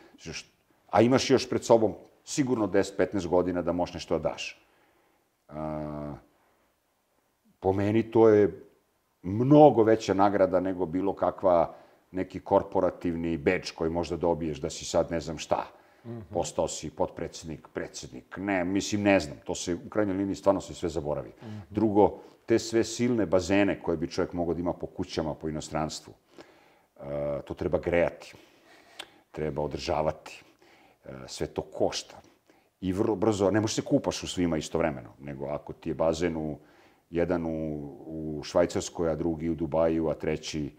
[0.90, 4.66] a imaš još pred sobom sigurno 10-15 godina da možeš nešto da daš.
[5.48, 6.14] A,
[7.62, 8.64] po meni to je
[9.22, 11.75] mnogo veća nagrada nego bilo kakva
[12.11, 15.66] neki korporativni beč koji možda dobiješ da si sad ne znam šta.
[16.05, 16.22] Mm -hmm.
[16.33, 18.37] Postao si potpredsednik, predsednik.
[18.37, 19.37] Ne, mislim, ne znam.
[19.44, 21.29] To se u krajnjoj liniji stvarno se sve zaboravi.
[21.29, 21.61] Mm -hmm.
[21.70, 26.14] Drugo, te sve silne bazene koje bi čovjek mogao da ima po kućama, po inostranstvu,
[26.96, 27.05] uh,
[27.44, 28.35] to treba grejati.
[29.31, 30.42] Treba održavati
[31.27, 32.20] sve to košta.
[32.81, 36.37] I vrlo brzo, ne možeš se kupaš u svima istovremeno, nego ako ti je bazen
[36.37, 36.59] u,
[37.12, 40.70] jedan u, u Švajcarskoj, a drugi u Dubaju, a treći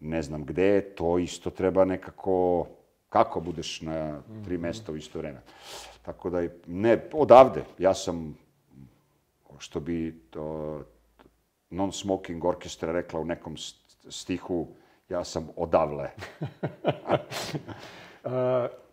[0.00, 2.66] ne znam gde, to isto treba nekako,
[3.08, 4.62] kako budeš na tri mhm.
[4.62, 5.40] mesta u isto vreme.
[6.02, 8.36] Tako da, ne, odavde, ja sam,
[9.58, 10.80] što bi to,
[11.70, 13.56] non-smoking orkestra rekla u nekom
[14.08, 14.66] stihu,
[15.08, 16.10] ja sam odavle.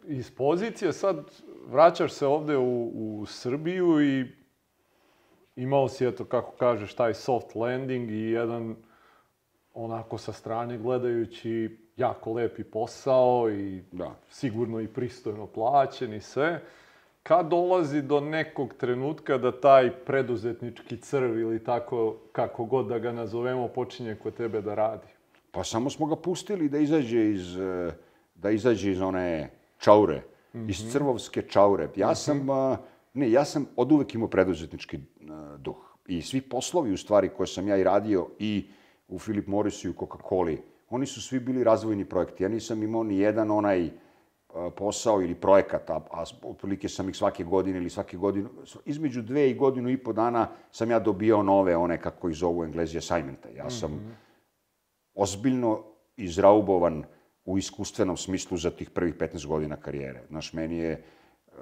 [0.08, 1.26] iz pozicije sad
[1.68, 4.45] vraćaš se ovde u, u Srbiju i
[5.56, 8.76] imao si, eto, kako kažeš, taj soft landing i jedan,
[9.74, 14.16] onako sa strane gledajući, jako lepi posao i da.
[14.30, 16.62] sigurno i pristojno plaćen i sve.
[17.24, 23.12] Kad dolazi do nekog trenutka da taj preduzetnički crv ili tako, kako god da ga
[23.12, 25.08] nazovemo, počinje kod tebe da radi?
[25.52, 27.58] Pa samo smo ga pustili da izađe iz,
[28.36, 30.22] da izađe iz one čaure,
[30.54, 30.70] mm -hmm.
[30.70, 30.92] iz mhm.
[30.92, 31.90] crvovske čaure.
[31.96, 32.78] Ja sam, a,
[33.16, 35.00] ne, ja sam od uvek imao preduzetnički
[35.30, 35.98] a, duh.
[36.08, 38.70] I svi poslovi, u stvari, koje sam ja i radio i
[39.08, 40.58] u Philip Morrisu i u Coca-Coli,
[40.90, 42.44] oni su svi bili razvojni projekti.
[42.44, 43.90] Ja nisam imao ni jedan onaj
[44.76, 48.50] posao ili projekat, a, a otprilike sam ih svake godine ili svake godine,
[48.86, 52.64] između dve i godinu i po dana sam ja dobio nove, one kako ih zovu
[52.64, 53.50] englezi assignmenta.
[53.50, 54.14] Ja sam mm -hmm.
[55.14, 55.84] ozbiljno
[56.18, 57.04] izraubovan
[57.46, 60.24] u iskustvenom smislu za tih prvih 15 godina karijere.
[60.28, 61.04] Znaš, meni je,
[61.48, 61.56] uh,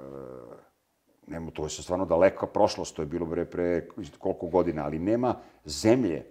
[1.26, 5.34] nema, to je stvarno daleka prošlost, to je bilo pre, pre koliko godina, ali nema
[5.64, 6.24] zemlje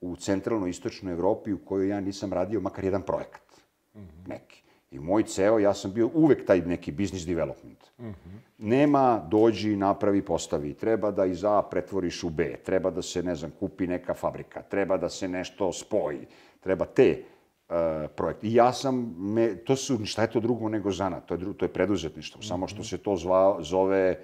[0.00, 3.42] u centralnoj istočnoj Evropi u kojoj ja nisam radio makar jedan projekat.
[3.94, 4.28] Mm -hmm.
[4.28, 4.62] Neki.
[4.90, 7.78] I moj ceo, ja sam bio uvek taj neki business development.
[7.98, 8.38] Mm -hmm.
[8.58, 10.74] Nema, dođi, napravi, postavi.
[10.74, 12.56] Treba da iz A pretvoriš u B.
[12.64, 14.62] Treba da se, ne znam, kupi neka fabrika.
[14.62, 16.26] Treba da se nešto spoji.
[16.60, 17.22] Treba te
[18.16, 18.44] projekt.
[18.44, 21.64] I ja sam, me, to su, šta je to drugo nego zana, to je, to
[21.64, 22.48] je preduzetništvo, mm -hmm.
[22.48, 24.18] samo što se to zva, zove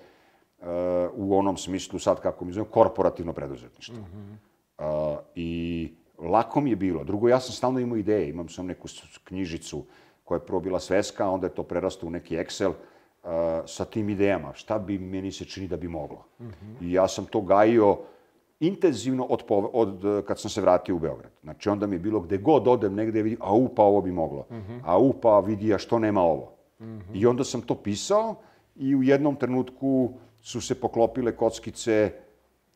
[0.59, 0.67] uh,
[1.15, 3.97] u onom smislu, sad kako mi zovem, korporativno preduzetništvo.
[3.97, 4.39] Mm
[4.79, 5.13] -hmm.
[5.13, 7.05] uh, I lako mi je bilo.
[7.05, 8.89] Drugo, ja sam stalno imao ideje, imam sam neku
[9.25, 9.85] knjižicu
[10.25, 13.31] koja je prvo bila sveska, a onda je to prerastao u neki Excel, uh,
[13.67, 14.55] sa tim idejama.
[14.55, 16.25] Šta bi meni se čini da bi moglo?
[16.41, 16.75] Mm -hmm.
[16.81, 17.99] I ja sam to gajio
[18.61, 19.42] intenzivno od,
[19.73, 21.33] od, kad sam se vratio u Beograd.
[21.42, 24.47] Znači, onda mi je bilo gde god odem negde vidim, a upa, ovo bi moglo.
[24.51, 24.81] Mm -hmm.
[24.85, 26.53] A upa, vidi, a što nema ovo.
[26.81, 27.03] Mm -hmm.
[27.14, 28.35] I onda sam to pisao
[28.77, 32.12] i u jednom trenutku su se poklopile kockice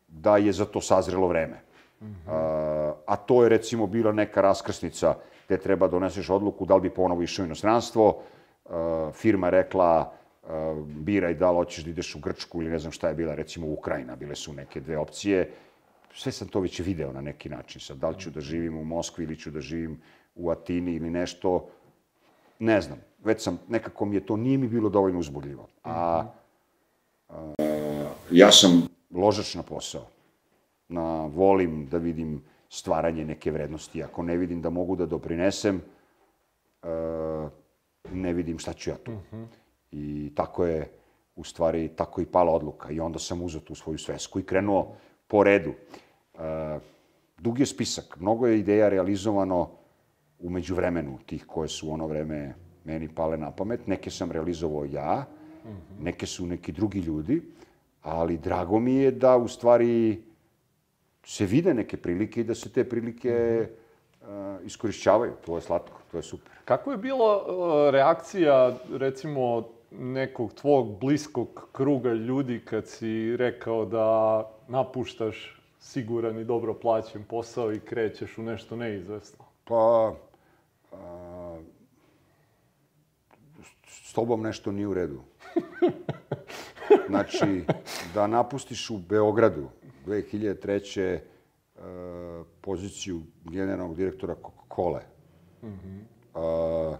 [0.07, 1.61] da je za to sazrelo vreme.
[2.01, 2.31] Mm -hmm.
[2.31, 5.15] a, a to je recimo bila neka raskrsnica
[5.47, 8.21] gde treba da doneseš odluku da li bi ponovo išao u inostranstvo.
[8.69, 10.13] A, firma rekla
[10.47, 13.35] a, biraj da li hoćeš da ideš u Grčku ili ne znam šta je bila,
[13.35, 14.15] recimo Ukrajina.
[14.15, 15.51] Bile su neke dve opcije
[16.13, 17.81] sve sam to već video na neki način.
[17.81, 20.01] Sad, da li ću da živim u Moskvi ili ću da živim
[20.35, 21.67] u Atini ili nešto,
[22.59, 25.67] ne znam, već sam, nekako mi je to, nije mi bilo dovoljno uzbudljivo.
[25.83, 26.25] A,
[27.29, 27.53] a
[28.31, 30.07] ja sam ložač na posao.
[30.87, 34.03] Na, volim da vidim stvaranje neke vrednosti.
[34.03, 35.81] Ako ne vidim da mogu da doprinesem,
[36.81, 37.49] a,
[38.11, 39.11] ne vidim šta ću ja tu.
[39.91, 40.91] I tako je,
[41.35, 42.91] u stvari, tako i pala odluka.
[42.91, 44.95] I onda sam uzao tu svoju svesku i krenuo
[45.31, 45.71] po redu.
[46.35, 46.79] A,
[47.39, 48.19] dug je spisak.
[48.19, 49.69] Mnogo je ideja realizovano
[50.39, 53.87] umeđu vremenu tih koje su ono vreme meni pale na pamet.
[53.87, 55.25] Neke sam realizovao ja,
[55.99, 57.41] neke su neki drugi ljudi,
[58.01, 60.21] ali drago mi je da u stvari
[61.23, 63.67] se vide neke prilike i da se te prilike
[64.21, 64.27] uh,
[64.65, 65.33] iskorišćavaju.
[65.45, 66.51] To je slatko, to je super.
[66.65, 74.49] Kako je bila uh, reakcija, recimo, nekog tvog bliskog kruga ljudi kad si rekao da
[74.71, 79.45] napuštaš siguran i dobro plaćen posao i krećeš u nešto neizvesno?
[79.63, 80.15] Pa,
[80.91, 81.59] a,
[83.87, 85.21] s tobom nešto nije u redu.
[87.07, 87.63] Znači,
[88.13, 89.67] da napustiš u Beogradu
[90.05, 91.19] 2003.
[91.75, 91.81] Uh,
[92.61, 95.01] poziciju generalnog direktora Coca-Cola.
[95.63, 96.01] Mm -hmm.
[96.91, 96.97] uh,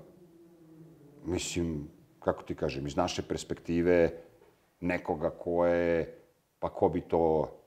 [1.25, 1.87] mislim,
[2.19, 4.09] kako ti kažem, iz naše perspektive
[4.79, 6.17] nekoga ko je,
[6.59, 7.57] pa ko bi to.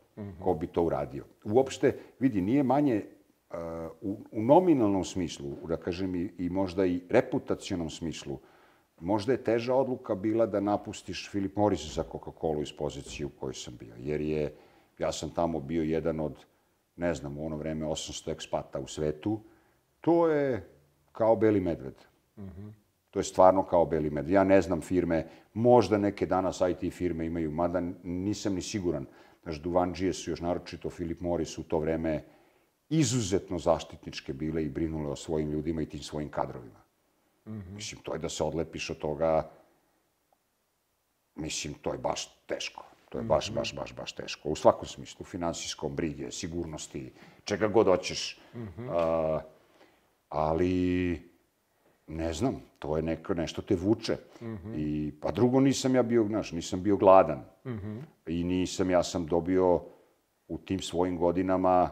[0.42, 1.24] Ko bi to uradio.
[1.44, 3.04] Uopšte, vidi, nije manje
[3.50, 3.56] uh,
[4.00, 8.38] u, u nominalnom smislu, da kažem, i, i možda i reputacionom smislu,
[9.00, 13.54] možda je teža odluka bila da napustiš Philip Morris za Coca-Cola iz pozicije u kojoj
[13.54, 13.94] sam bio.
[13.98, 14.54] Jer je,
[14.98, 16.44] ja sam tamo bio jedan od,
[16.96, 19.40] ne znam, u ono vreme 800 ekspata u svetu.
[20.00, 20.68] To je
[21.12, 21.94] kao beli medved.
[22.36, 22.72] Mm -hmm.
[23.10, 24.32] To je stvarno kao beli medved.
[24.32, 29.06] Ja ne znam firme, možda neke danas IT firme imaju, mada nisam ni siguran.
[29.44, 32.24] Znaš, Duvanđije su još naročito Philip Morris u to vreme
[32.88, 36.80] izuzetno zaštitničke bile i brinule o svojim ljudima i tim svojim kadrovima.
[37.46, 37.74] Mm -hmm.
[37.74, 39.50] Mislim, to je da se odlepiš od toga,
[41.34, 42.84] mislim, to je baš teško.
[43.08, 43.56] To je baš, mm -hmm.
[43.56, 44.48] baš, baš, baš teško.
[44.48, 47.12] U svakom smislu, finansijskom, brige, sigurnosti,
[47.44, 48.40] čega god hoćeš.
[48.54, 48.90] Mm -hmm.
[48.90, 49.40] A,
[50.28, 51.33] ali,
[52.06, 54.16] ne znam, to je neko, nešto te vuče.
[54.40, 54.74] Mm -hmm.
[54.76, 57.38] I, pa drugo, nisam ja bio, znaš, nisam bio gladan.
[57.64, 58.00] Mm -hmm.
[58.26, 59.80] I nisam, ja sam dobio
[60.48, 61.90] u tim svojim godinama,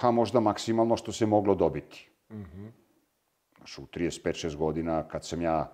[0.00, 2.10] pa možda maksimalno što se moglo dobiti.
[2.30, 2.70] Mm -hmm.
[3.56, 5.72] Znaš, u 35-6 godina, kad sam ja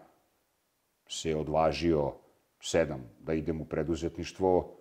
[1.08, 2.12] se odvažio
[2.60, 4.76] sedam da idem u preduzetništvo,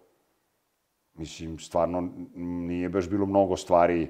[1.13, 4.07] mislim, stvarno nije baš bilo mnogo stvari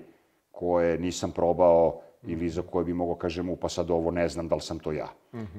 [0.51, 4.55] koje nisam probao ili za koje bi mogo kažem, pa sad ovo ne znam da
[4.55, 5.13] li sam to ja.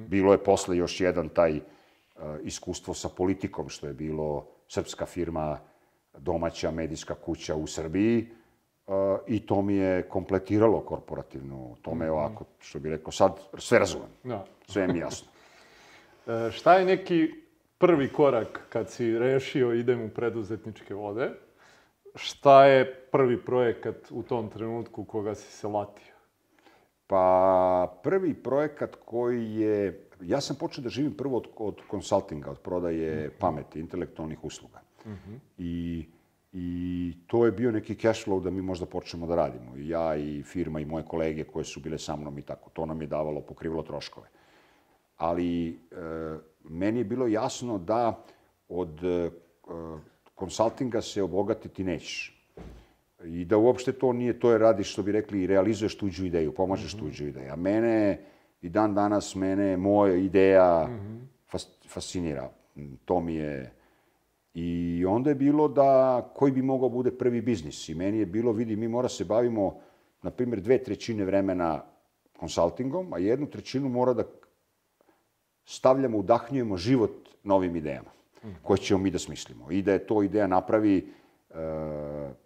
[0.08, 1.62] Bilo je posle još jedan taj uh,
[2.42, 5.58] iskustvo sa politikom, što je bilo srpska firma,
[6.18, 8.26] domaća medijska kuća u Srbiji,
[8.90, 11.76] Uh, I to mi je kompletiralo korporativno.
[11.82, 12.14] To me mhm.
[12.14, 14.08] ovako, što bi rekao, sad sve razumem.
[14.24, 14.44] Da.
[14.66, 15.28] Sve mi jasno.
[16.26, 17.30] e, šta je neki
[17.78, 21.30] prvi korak kad si rešio idem u preduzetničke vode?
[22.14, 26.09] Šta je prvi projekat u tom trenutku koga si se latio?
[27.10, 30.06] Pa, prvi projekat koji je...
[30.20, 33.40] Ja sam počeo da živim prvo od, od konsultinga, od prodaje mm -hmm.
[33.40, 34.80] pameti, intelektualnih usluga.
[35.06, 35.38] Mm -hmm.
[35.58, 36.06] I
[36.52, 39.76] I to je bio neki cash flow da mi možda počnemo da radimo.
[39.76, 42.70] I ja i firma i moje kolege koje su bile sa mnom i tako.
[42.70, 44.26] To nam je davalo, pokrivalo troškove.
[45.16, 45.74] Ali e,
[46.64, 48.24] meni je bilo jasno da
[48.68, 49.30] od e,
[50.34, 52.39] konsultinga se obogatiti nećeš.
[53.24, 56.94] I da uopšte to nije, to je radiš, što bi rekli, realizuješ tuđu ideju, pomažeš
[56.94, 57.00] mm -hmm.
[57.00, 57.52] tuđu ideju.
[57.52, 58.20] A mene,
[58.62, 61.20] i dan danas, mene, moja ideja mm -hmm.
[61.50, 62.50] fas, fascinira.
[63.04, 63.80] To mi je
[64.54, 67.88] I onda je bilo da koji bi mogao bude prvi biznis.
[67.88, 69.80] I meni je bilo, vidi, mi mora se bavimo,
[70.22, 71.84] na primjer, dve trećine vremena
[72.38, 74.24] konsultingom, a jednu trećinu mora da
[75.64, 78.10] stavljamo, udahnjujemo život novim idejama,
[78.62, 79.70] koje ćemo mi da smislimo.
[79.70, 81.12] I da je to ideja napravi,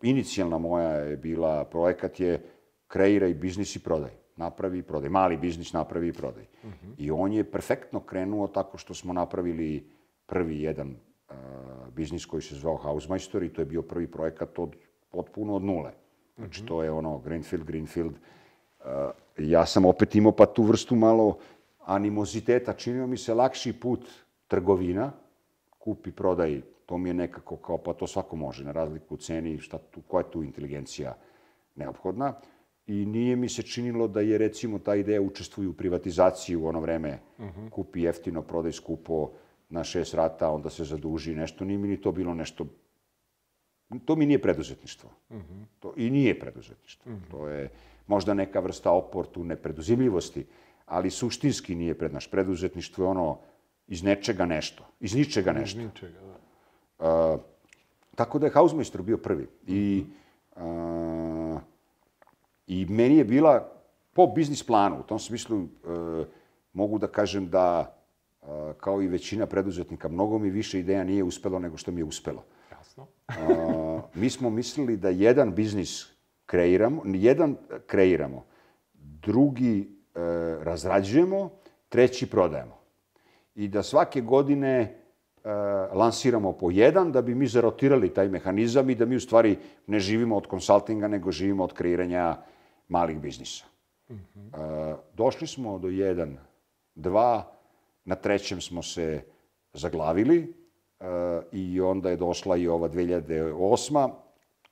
[0.03, 2.43] inicijalna moja je bila, projekat je
[2.87, 4.11] kreiraj biznis i prodaj.
[4.37, 5.09] Napravi i prodaj.
[5.09, 6.43] Mali biznis napravi i prodaj.
[6.43, 6.95] Uh -huh.
[6.99, 9.91] I on je perfektno krenuo tako što smo napravili
[10.27, 10.97] prvi jedan
[11.95, 14.77] biznis koji se zvao Hausmeister i to je bio prvi projekat od
[15.11, 15.93] potpuno od nule.
[16.37, 16.69] Znači, mm -hmm.
[16.69, 18.13] to je ono Greenfield, Greenfield.
[18.13, 18.87] Uh,
[19.39, 21.39] ja sam opet imao pa tu vrstu malo
[21.85, 22.73] animoziteta.
[22.73, 24.09] Činio mi se lakši put
[24.49, 25.13] trgovina,
[25.85, 26.61] kupi, prodaj.
[26.87, 30.03] To mi je nekako kao, pa to svako može, na razliku u ceni, šta tu,
[30.09, 31.15] koja je tu inteligencija
[31.75, 32.35] neophodna.
[32.87, 36.81] I nije mi se činilo da je, recimo, ta ideja učestvuju u privatizaciji u ono
[36.81, 37.19] vreme.
[37.39, 37.71] Mm -hmm.
[37.71, 39.31] Kupi jeftino, prodaj skupo,
[39.69, 41.65] na šest rata, onda se zaduži nešto.
[41.65, 42.67] Nije mi ni to bilo nešto
[44.05, 45.11] to mi nije preduzetništvo.
[45.81, 47.13] To i nije preduzetništvo.
[47.31, 47.71] To je
[48.07, 50.47] možda neka vrsta oportune preduzimljivosti,
[50.87, 53.39] ali suštinski nije pred naš preduzetništvo je ono
[53.87, 55.81] iz nečega nešto, iz ničega nešto.
[55.81, 56.39] Ničega, da.
[56.99, 57.39] A,
[58.15, 59.49] tako da je Hausmeister bio prvi.
[59.67, 60.05] I,
[60.57, 61.59] a,
[62.67, 63.69] I meni je bila,
[64.13, 65.67] po biznis planu, u tom smislu e,
[66.73, 67.97] mogu da kažem da,
[68.43, 72.05] a, kao i većina preduzetnika, mnogo mi više ideja nije uspelo nego što mi je
[72.05, 72.45] uspelo.
[72.71, 73.07] Jasno.
[73.29, 76.15] A, mi smo mislili da jedan biznis
[76.47, 78.45] kreiramo, jedan kreiramo,
[78.95, 80.21] drugi e,
[80.65, 81.51] razrađujemo,
[81.89, 82.84] treći prodajemo.
[83.55, 85.51] I da svake godine e,
[85.93, 90.01] lansiramo po jedan, da bi mi zarotirali taj mehanizam i da mi u stvari ne
[90.01, 92.37] živimo od konsultinga, nego živimo od kreiranja
[92.89, 93.65] malih biznisa.
[94.11, 94.15] E,
[95.15, 96.39] došli smo do jedan,
[96.95, 97.53] dva,
[98.05, 99.23] na trećem smo se
[99.73, 100.55] zaglavili
[101.01, 101.07] e,
[101.53, 104.11] i onda je došla i ova 2008.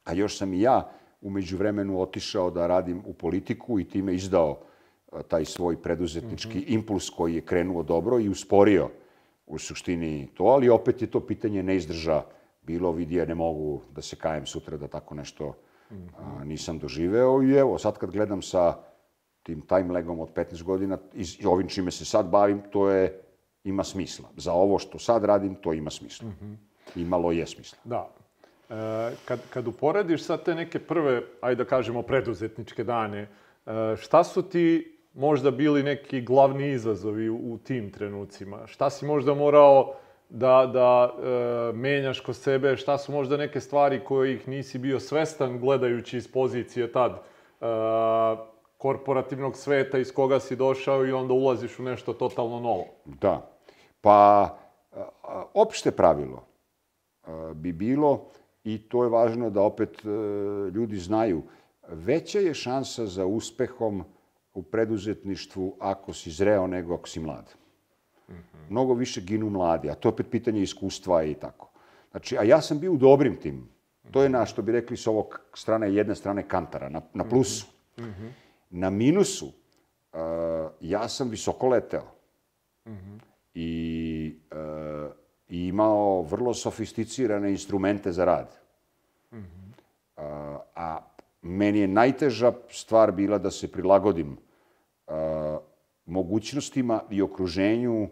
[0.04, 0.90] A još sam i ja
[1.20, 4.58] umeđu vremenu otišao da radim u politiku i time izdao
[5.28, 6.74] taj svoj preduzetnički mm -hmm.
[6.74, 8.90] impuls koji je krenuo dobro i usporio
[9.46, 12.22] u suštini to, ali opet je to pitanje neizdrža
[12.62, 15.54] bilo, vidi, ja ne mogu da se kajem sutra da tako nešto
[15.90, 16.40] mm -hmm.
[16.40, 18.76] a, nisam doživeo i evo, sad kad gledam sa
[19.42, 23.20] tim time legom od 15 godina i ovim čime se sad bavim, to je,
[23.64, 24.28] ima smisla.
[24.36, 26.28] Za ovo što sad radim, to ima smisla.
[26.28, 26.56] Mm -hmm.
[27.00, 27.78] Imalo je smisla.
[27.84, 28.08] Da,
[28.72, 34.24] E, kad, kad uporediš sad te neke prve, ajde da kažemo, preduzetničke dane, e, šta
[34.24, 38.66] su ti možda bili neki glavni izazovi u, u tim trenucima?
[38.66, 39.94] Šta si možda morao
[40.28, 42.76] da, da e, menjaš kod sebe?
[42.76, 47.64] Šta su možda neke stvari koje ih nisi bio svestan gledajući iz pozicije tad e,
[48.78, 52.84] korporativnog sveta iz koga si došao i onda ulaziš u nešto totalno novo?
[53.04, 53.48] Da.
[54.00, 54.48] Pa,
[55.54, 56.44] opšte pravilo
[57.54, 58.26] bi bilo
[58.64, 60.08] i to je važno da opet e,
[60.70, 61.42] ljudi znaju.
[61.88, 64.04] Veća je šansa za uspehom
[64.54, 67.54] u preduzetništvu ako si zreo nego ako si mlad.
[68.28, 68.70] Mm -hmm.
[68.70, 71.70] Mnogo više ginu mladi, a to je opet pitanje iskustva i tako.
[72.10, 73.68] Znači, a ja sam bio u dobrim tim.
[74.10, 77.66] To je na, što bi rekli, s ovog strane, jedne strane kantara, na, na plusu.
[77.98, 78.30] Mm -hmm.
[78.70, 80.20] Na minusu, uh,
[80.80, 82.06] ja sam visoko leteo.
[82.86, 83.20] Mm -hmm.
[83.54, 85.12] I uh,
[85.48, 88.62] imao vrlo sofisticirane instrumente za rad.
[90.16, 91.11] A, a
[91.42, 94.36] meni je najteža stvar bila da se prilagodim
[95.06, 95.58] a,
[96.06, 98.08] mogućnostima i okruženju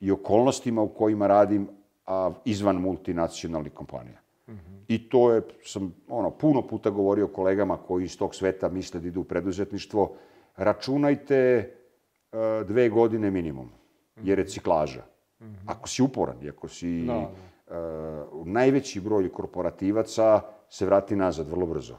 [0.00, 1.68] i okolnostima u kojima radim
[2.06, 4.20] a, izvan multinacionalnih kompanija.
[4.48, 4.84] Mm -hmm.
[4.88, 9.08] I to je, sam ono, puno puta govorio kolegama koji iz tog sveta misle da
[9.08, 10.14] idu u preduzetništvo,
[10.56, 11.70] računajte
[12.32, 13.70] a, dve godine minimum,
[14.22, 15.02] je reciklaža.
[15.40, 15.54] -hmm.
[15.66, 17.04] Ako si uporan i ako si...
[17.06, 17.28] Da, da.
[17.70, 21.96] Uh, najveći broj korporativaca se vrati nazad vrlo brzo.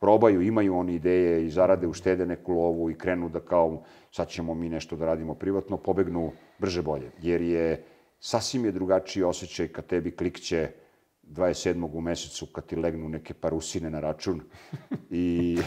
[0.00, 4.54] Probaju, imaju oni ideje i zarade, uštede neku lovu i krenu da kao sad ćemo
[4.54, 7.10] mi nešto da radimo privatno, pobegnu brže bolje.
[7.22, 7.84] Jer je
[8.20, 10.68] sasvim je drugačiji osjećaj kad tebi klikće
[11.30, 11.88] 27.
[11.92, 14.40] u mesecu kad ti legnu neke parusine na račun
[15.10, 15.58] i,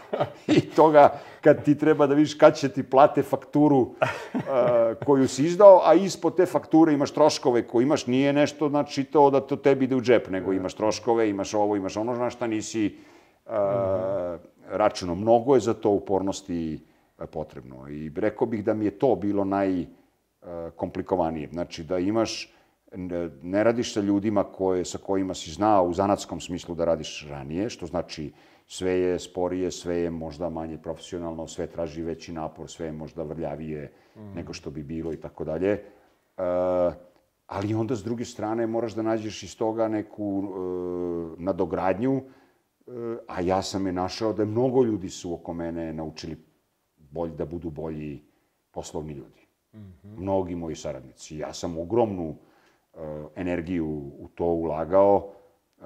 [0.56, 3.92] i toga kad ti treba da vidiš kad će ti plate fakturu uh,
[5.06, 9.30] koju si izdao, a ispod te fakture imaš troškove koje imaš, nije nešto znači to
[9.30, 12.46] da to tebi ide u džep, nego imaš troškove, imaš ovo, imaš ono, znaš šta
[12.46, 12.96] nisi
[13.48, 13.54] uh,
[14.70, 15.14] računo.
[15.14, 16.80] Mnogo je za to upornosti
[17.32, 21.48] potrebno i rekao bih da mi je to bilo najkomplikovanije.
[21.52, 22.54] Znači da imaš
[23.42, 27.70] ne radiš sa ljudima koje, sa kojima si znao u zanatskom smislu da radiš ranije,
[27.70, 28.32] što znači
[28.66, 33.22] sve je sporije, sve je možda manje profesionalno, sve traži veći napor, sve je možda
[33.22, 34.34] vrljavije mm.
[34.34, 35.84] nego što bi bilo i tako dalje.
[37.46, 42.22] Ali onda s druge strane moraš da nađeš iz toga neku e, nadogradnju,
[43.26, 46.36] a ja sam je našao da mnogo ljudi su oko mene naučili
[46.96, 48.22] bolj, da budu bolji
[48.70, 49.46] poslovni ljudi.
[49.74, 50.18] Mm -hmm.
[50.18, 51.38] Mnogi moji saradnici.
[51.38, 52.36] Ja sam ogromnu
[52.98, 55.30] Eh, energiju u to ulagao
[55.80, 55.84] eh,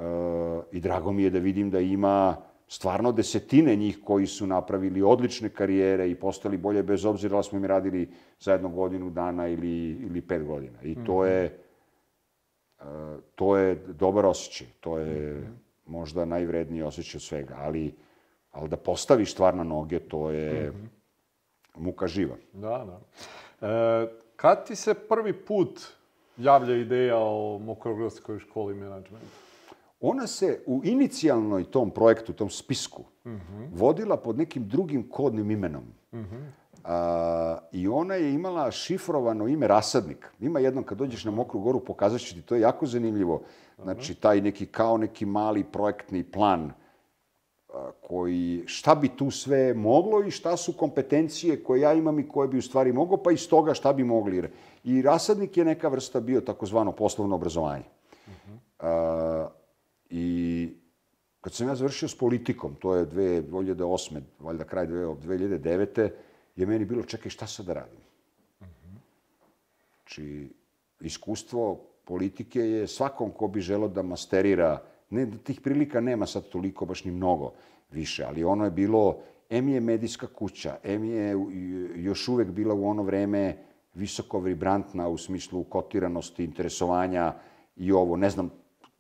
[0.73, 2.37] i drago mi je da vidim da ima
[2.69, 7.59] stvarno desetine njih koji su napravili odlične karijere i postali bolje bez obzira da smo
[7.59, 8.09] mi radili
[8.41, 10.83] za jednu godinu dana ili, ili pet godina.
[10.83, 11.59] I to je,
[12.81, 12.85] eh,
[13.35, 14.67] to je dobar osjećaj.
[14.81, 15.53] To je
[15.87, 17.55] možda najvredniji osjećaj od svega.
[17.59, 17.95] Ali,
[18.51, 20.73] ali da postaviš stvar na noge, to je
[21.77, 22.37] muka živa.
[22.53, 23.01] Da, da.
[23.69, 25.81] E, kad ti se prvi put
[26.37, 29.27] javlja ideja o Mokrogradskoj školi menadžmenta?
[30.01, 33.69] Ona se u inicijalnoj tom projektu, tom spisku, mm -hmm.
[33.73, 35.85] vodila pod nekim drugim kodnim imenom.
[36.13, 36.62] Mm -hmm.
[36.85, 40.33] A, I ona je imala šifrovano ime Rasadnik.
[40.41, 43.43] Ima jednom kad dođeš na Mokru goru, pokazat ću ti, to je jako zanimljivo.
[43.83, 46.73] Znači, taj neki, kao neki mali projektni plan
[47.75, 52.29] a, koji, šta bi tu sve moglo i šta su kompetencije koje ja imam i
[52.29, 54.51] koje bi u stvari moglo, pa iz toga šta bi mogli.
[54.85, 57.85] I Rasadnik je neka vrsta bio takozvano poslovno obrazovanje.
[58.27, 58.59] -huh.
[58.79, 59.49] a,
[60.11, 60.69] I
[61.41, 64.21] kad sam ja završio s politikom, to je 2008.
[64.41, 66.11] valjda kraj 2009
[66.57, 68.01] je meni bilo, čekaj, šta sad da radim?
[70.03, 70.51] Znači,
[71.01, 76.87] iskustvo politike je svakom ko bi želo da masterira, ne tih prilika nema sad toliko,
[76.87, 77.53] baš ni mnogo
[77.91, 79.19] više, ali ono je bilo,
[79.51, 81.37] M je medijska kuća, M je
[81.97, 83.57] još uvek bila u ono vreme
[83.95, 87.35] visoko vibrantna u smislu kotiranosti, interesovanja
[87.77, 88.51] i ovo, ne znam,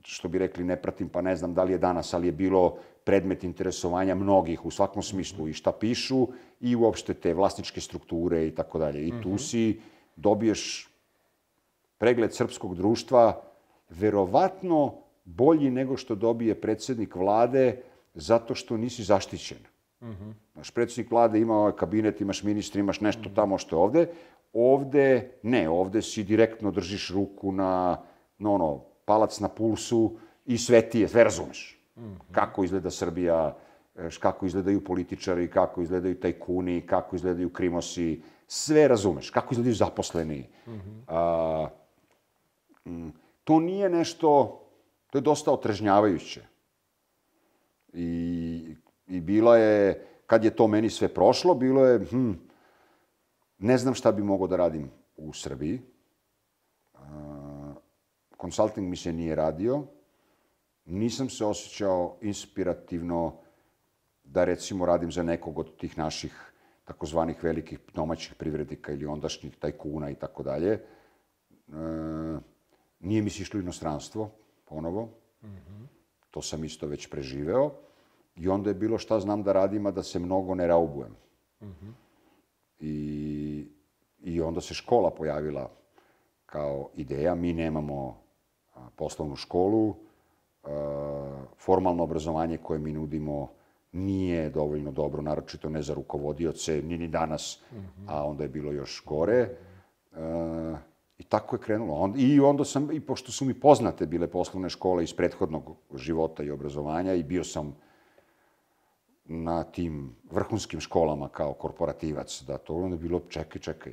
[0.02, 2.78] što bi rekli, ne pratim, pa ne znam da li je danas, ali je bilo
[3.04, 6.28] predmet interesovanja mnogih u svakom smislu i šta pišu
[6.60, 9.06] i uopšte te vlasničke strukture i tako dalje.
[9.06, 9.38] I tu mhm.
[9.38, 9.80] si
[10.16, 10.88] dobiješ
[11.98, 13.42] pregled srpskog društva
[13.90, 14.94] verovatno
[15.24, 17.82] bolji nego što dobije predsednik vlade
[18.14, 19.58] zato što nisi zaštićen.
[20.02, 20.32] -hmm.
[20.54, 24.06] Naš predsednik vlade ima ovaj kabinet, imaš ministri, imaš nešto tamo što je ovde.
[24.52, 28.02] Ovde ne, ovde si direktno držiš ruku na,
[28.38, 31.81] na ono, palac na pulsu i sve ti je, sve razumeš.
[31.96, 32.32] Mm -hmm.
[32.32, 33.56] Kako izgleda Srbija,
[34.20, 39.30] kako izgledaju političari, kako izgledaju tajkuni, kako izgledaju krimosi, sve razumeš.
[39.30, 40.48] Kako izgledaju zaposleni.
[40.66, 41.02] Mm -hmm.
[41.06, 41.68] A,
[42.84, 43.12] m,
[43.44, 44.60] to nije nešto,
[45.10, 46.42] to je dosta otrežnjavajuće.
[47.92, 48.76] I,
[49.06, 52.32] I bila je, kad je to meni sve prošlo, bilo je, hm,
[53.58, 55.80] ne znam šta bi mogao da radim u Srbiji.
[58.36, 59.84] Konsulting mi se nije radio.
[60.84, 63.36] Nisam se osjećao inspirativno
[64.24, 66.52] da recimo radim za nekog od tih naših
[66.84, 70.72] takozvanih velikih domaćih privrednika ili ondašnjih tajkuna i tako dalje.
[70.72, 70.82] E,
[73.00, 74.30] nije mi se išlo inostranstvo,
[74.64, 75.08] ponovo.
[75.42, 75.86] Mm -hmm.
[76.30, 77.70] To sam isto već preživeo.
[78.36, 81.12] I onda je bilo šta znam da radim, a da se mnogo ne raubujem.
[81.60, 81.92] Mm -hmm.
[82.80, 83.68] I,
[84.20, 85.70] I onda se škola pojavila
[86.46, 87.34] kao ideja.
[87.34, 88.22] Mi nemamo
[88.96, 89.94] poslovnu školu,
[91.58, 93.48] formalno obrazovanje koje mi nudimo
[93.92, 98.04] nije dovoljno dobro, naročito ne za rukovodioce, ni ni danas, mm -hmm.
[98.06, 99.38] a onda je bilo još gore.
[99.38, 99.56] E,
[101.18, 101.94] I tako je krenulo.
[101.94, 106.42] Onda, I onda sam, i pošto su mi poznate bile poslovne škole iz prethodnog života
[106.42, 107.76] i obrazovanja, i bio sam
[109.24, 113.92] na tim vrhunskim školama kao korporativac, da to onda je bilo, čekaj, čekaj,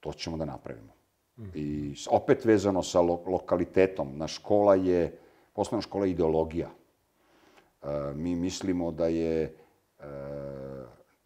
[0.00, 0.92] to ćemo da napravimo.
[1.36, 1.44] Mm.
[1.54, 5.18] I opet vezano sa lo, lokalitetom, na škola je,
[5.54, 6.68] poslovna škola je ideologija.
[6.68, 10.04] E, mi mislimo da je, e,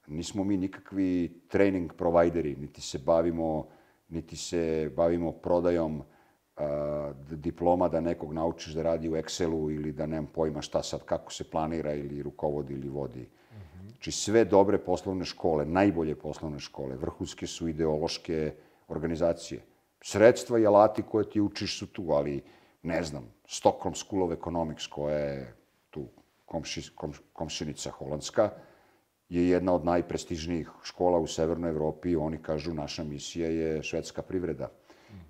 [0.07, 3.66] nismo mi nikakvi trening provajderi, niti se bavimo,
[4.09, 6.62] niti se bavimo prodajom e,
[7.31, 11.33] diploma da nekog naučiš da radi u Excelu ili da nemam pojma šta sad, kako
[11.33, 13.20] se planira ili rukovodi ili vodi.
[13.20, 13.89] Mm -hmm.
[13.89, 18.53] Znači sve dobre poslovne škole, najbolje poslovne škole, vrhunske su ideološke
[18.89, 19.61] organizacije
[20.01, 22.43] sredstva i alati koje ti učiš su tu, ali
[22.83, 25.55] ne znam, Stockholm School of Economics koja je
[25.91, 26.09] tu
[26.45, 28.51] komši, kom, komšinica holandska,
[29.29, 32.16] je jedna od najprestižnijih škola u Severnoj Evropi.
[32.16, 34.70] Oni kažu naša misija je švedska privreda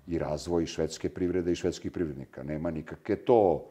[0.07, 2.43] i razvoj švedske privrede i švedskih privrednika.
[2.43, 3.69] Nema nikakve to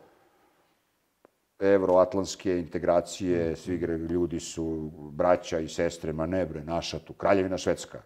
[1.59, 3.74] evroatlantske integracije, svi
[4.11, 8.03] ljudi su braća i sestre, ma ne bre, naša tu, kraljevina švedska.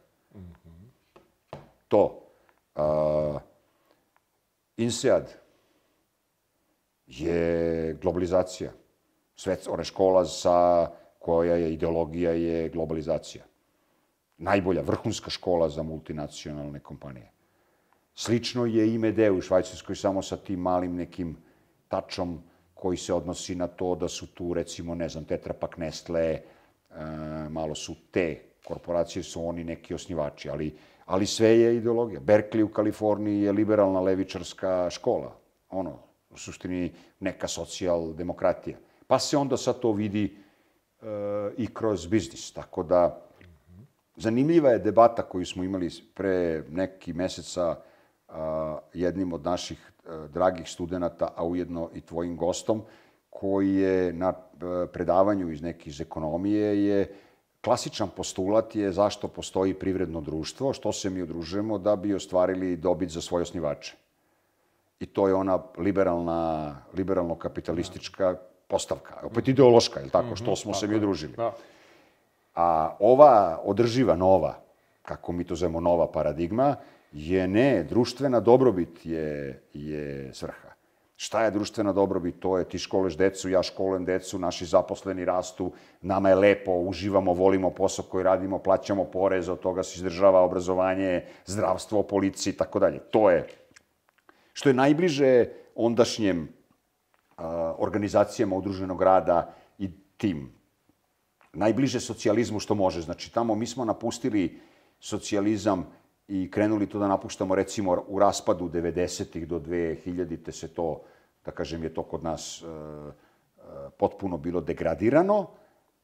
[1.88, 2.18] To.
[2.74, 3.40] Uh,
[4.76, 5.41] INSEAD
[7.06, 8.72] je globalizacija.
[9.36, 10.88] Svet, ona škola sa
[11.18, 13.44] koja je ideologija je globalizacija.
[14.38, 17.30] Najbolja, vrhunska škola za multinacionalne kompanije.
[18.14, 21.36] Slično je i Medeu u Švajcarskoj, samo sa tim malim nekim
[21.88, 22.42] tačom
[22.74, 26.42] koji se odnosi na to da su tu, recimo, ne znam, Tetra Pak, Nestle, e,
[27.50, 30.74] malo su te korporacije, su oni neki osnivači, ali
[31.06, 32.20] ali sve je ideologija.
[32.20, 35.36] Berkeley u Kaliforniji je liberalna levičarska škola,
[35.70, 35.98] ono,
[36.32, 38.78] u suštini neka socijaldemokratija.
[39.06, 40.24] Pa se onda sad to vidi
[41.02, 41.06] e,
[41.56, 43.20] i kroz biznis, tako da
[44.16, 47.76] zanimljiva je debata koju smo imali pre neki meseca
[48.28, 52.82] a, jednim od naših a, e, dragih studenta, a ujedno i tvojim gostom,
[53.30, 57.14] koji je na a, e, predavanju iz neke iz ekonomije je
[57.62, 63.10] Klasičan postulat je zašto postoji privredno društvo, što se mi udružujemo da bi ostvarili dobit
[63.10, 63.96] za svoje osnivače.
[65.02, 68.36] I to je ona liberalna, liberalno-kapitalistička
[68.68, 69.14] postavka.
[69.26, 70.36] Opet ideološka, je li tako?
[70.36, 71.32] što smo se mi udružili.
[71.36, 71.52] Da.
[72.54, 74.54] A ova održiva nova,
[75.02, 76.76] kako mi to zovemo nova paradigma,
[77.12, 80.70] je ne, društvena dobrobit je, je svrha.
[81.16, 82.38] Šta je društvena dobrobit?
[82.40, 87.34] To je ti školeš decu, ja školujem decu, naši zaposleni rastu, nama je lepo, uživamo,
[87.34, 92.78] volimo posao koji radimo, plaćamo porez, od toga se izdržava obrazovanje, zdravstvo, policiji i tako
[92.78, 92.98] dalje.
[92.98, 93.46] To je
[94.52, 96.48] što je najbliže ondašnjem
[97.36, 100.52] a, organizacijama udruženog rada i tim.
[101.52, 103.00] Najbliže socijalizmu što može.
[103.00, 104.60] Znači, tamo mi smo napustili
[105.00, 105.86] socijalizam
[106.28, 111.02] i krenuli to da napuštamo recimo u raspadu 90-ih do 2000-te se to,
[111.44, 113.10] da kažem, je to kod nas e, e,
[113.98, 115.46] potpuno bilo degradirano,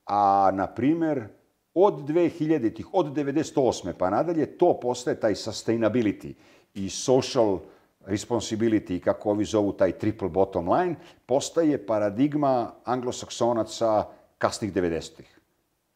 [0.06, 1.28] a na primer
[1.74, 3.92] od 2000-ih, od 98.
[3.98, 6.34] pa nadalje, to postaje taj sustainability
[6.74, 7.58] i social
[8.08, 10.96] responsibility, kako ovi zovu taj triple bottom line,
[11.26, 14.04] postaje paradigma anglosaksonaca
[14.38, 15.40] kasnih 90-ih.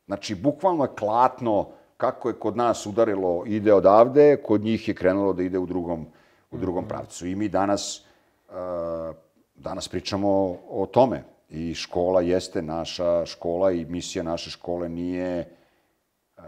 [0.07, 5.33] Znači, bukvalno je klatno kako je kod nas udarilo ide odavde, kod njih je krenulo
[5.33, 6.07] da ide u drugom,
[6.51, 7.27] u drugom pravcu.
[7.27, 8.03] I mi danas,
[8.49, 9.15] uh,
[9.55, 11.23] danas pričamo o tome.
[11.51, 15.47] I škola jeste naša škola i misija naše škole nije
[16.37, 16.45] uh,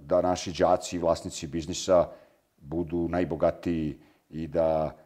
[0.00, 2.08] da naši đaci i vlasnici biznisa
[2.56, 3.98] budu najbogatiji
[4.30, 4.96] i da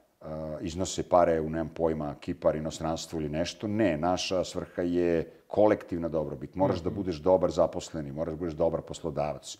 [0.61, 3.69] iznose pare u, nemam pojma, Kipar, inostranstvo ili nešto.
[3.69, 6.55] Ne, naša svrha je kolektivna dobrobit.
[6.55, 6.85] Moraš mm -hmm.
[6.85, 9.59] da budeš dobar zaposleni, moraš da budeš dobar poslodavac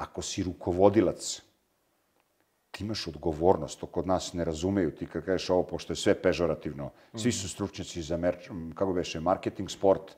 [0.00, 1.42] ako si rukovodilac,
[2.70, 6.14] ti imaš odgovornost, to kod nas ne razumeju, ti kad kažeš ovo, pošto je sve
[6.22, 8.18] pežorativno, svi su stručnjaci za,
[8.74, 10.14] kako beše, marketing, sport,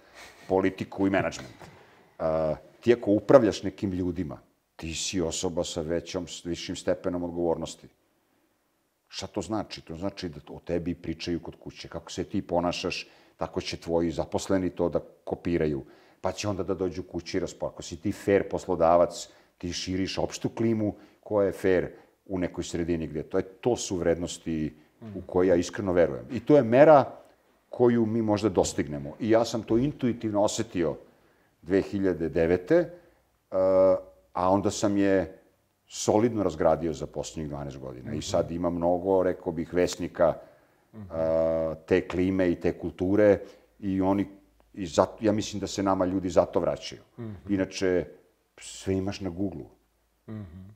[0.48, 1.64] politiku i menadžment.
[2.18, 2.26] Uh,
[2.80, 4.38] ti ako upravljaš nekim ljudima,
[4.76, 7.88] ti si osoba sa većom, višim stepenom odgovornosti.
[9.12, 9.80] Šta to znači?
[9.80, 11.88] To znači da o tebi pričaju kod kuće.
[11.88, 13.06] Kako se ti ponašaš,
[13.36, 15.84] tako će tvoji zaposleni to da kopiraju.
[16.20, 17.66] Pa će onda da dođu kući i raspo.
[17.66, 21.88] Ako si ti fair poslodavac, ti širiš opštu klimu koja je fair
[22.26, 23.44] u nekoj sredini gde to je.
[23.44, 24.74] To su vrednosti
[25.14, 26.24] u koje ja iskreno verujem.
[26.32, 27.04] I to je mera
[27.68, 29.16] koju mi možda dostignemo.
[29.20, 30.96] I ja sam to intuitivno osetio
[31.62, 32.80] 2009.
[32.80, 33.58] Uh,
[34.32, 35.41] a onda sam je
[35.94, 38.14] solidno razgradio za posljednjih 12 godina.
[38.14, 40.34] I sad ima mnogo, rekao bih, vesnika
[40.92, 41.00] uh,
[41.86, 43.38] te klime i te kulture
[43.78, 44.26] i oni,
[44.74, 47.00] i zato, ja mislim da se nama ljudi zato vraćaju.
[47.48, 48.06] Inače,
[48.58, 49.68] sve imaš na Google-u.
[50.32, 50.70] Mm -hmm.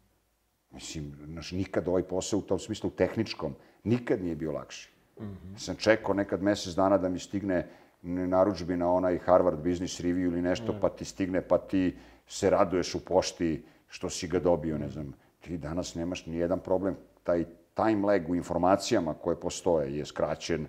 [0.70, 3.54] Mislim, naš, nikad ovaj posao u tom smislu tehničkom,
[3.84, 4.90] nikad nije bio lakši.
[5.20, 5.58] Mm -hmm.
[5.58, 7.68] Sam čekao nekad mesec dana da mi stigne
[8.02, 10.80] naručbi na onaj Harvard Business Review ili nešto, mm.
[10.80, 11.96] pa ti stigne, pa ti
[12.26, 15.12] se raduješ u pošti što si ga dobio, ne znam.
[15.40, 16.96] Ti danas nemaš ni jedan problem.
[17.22, 20.66] Taj time lag u informacijama koje postoje je skraćen,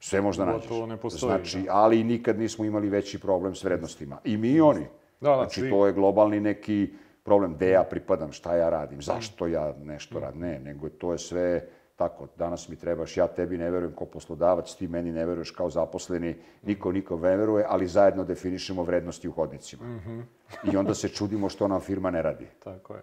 [0.00, 0.68] sve možda nađeš.
[0.68, 1.30] To ne postoji.
[1.30, 1.72] Znači, da.
[1.72, 4.18] ali nikad nismo imali veći problem s vrednostima.
[4.24, 4.86] I mi i oni.
[5.20, 5.70] Da, da, znači, svi.
[5.70, 6.92] to je globalni neki
[7.22, 7.54] problem.
[7.54, 10.40] Gde ja pripadam, šta ja radim, zašto ja nešto radim.
[10.40, 11.68] Ne, nego to je sve
[12.02, 12.26] tako.
[12.36, 16.34] Danas mi trebaš, ja tebi ne verujem kao poslodavac, ti meni ne veruješ kao zaposleni,
[16.62, 19.84] niko niko ne veruje, ali zajedno definišemo vrednosti u hodnicima.
[19.84, 20.72] Mm -hmm.
[20.72, 22.46] I onda se čudimo što nam firma ne radi.
[22.64, 23.02] Tako je.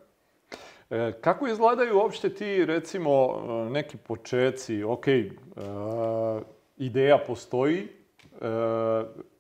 [0.90, 3.42] E, kako izgledaju uopšte ti, recimo,
[3.72, 5.32] neki počeci, ok, e,
[6.78, 8.46] ideja postoji e,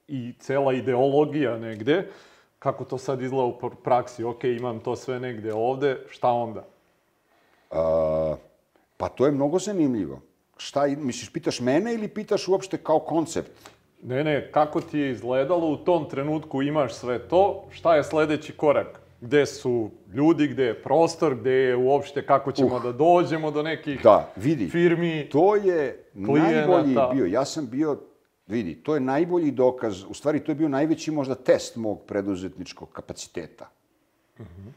[0.07, 2.07] i cela ideologija negde,
[2.59, 4.23] kako to sad izgleda u praksi?
[4.23, 6.65] Ok, imam to sve negde ovde, šta onda?
[7.71, 8.35] A,
[8.99, 10.21] pa to je mnogo zanimljivo.
[10.57, 13.51] Šta, misliš, pitaš mene ili pitaš uopšte kao koncept?
[14.03, 18.51] Ne, ne, kako ti je izgledalo u tom trenutku imaš sve to, šta je sledeći
[18.51, 19.01] korak?
[19.21, 23.63] Gde su ljudi, gde je prostor, gde je uopšte kako ćemo uh, da dođemo do
[23.63, 26.67] nekih da, vidi, firmi, to je klijenata.
[26.67, 27.25] najbolji bio.
[27.25, 27.97] Ja sam bio
[28.49, 32.89] Vidi, to je najbolji dokaz, u stvari to je bio najveći možda test mog preduzetničkog
[32.91, 33.69] kapaciteta.
[34.39, 34.71] Uh -huh.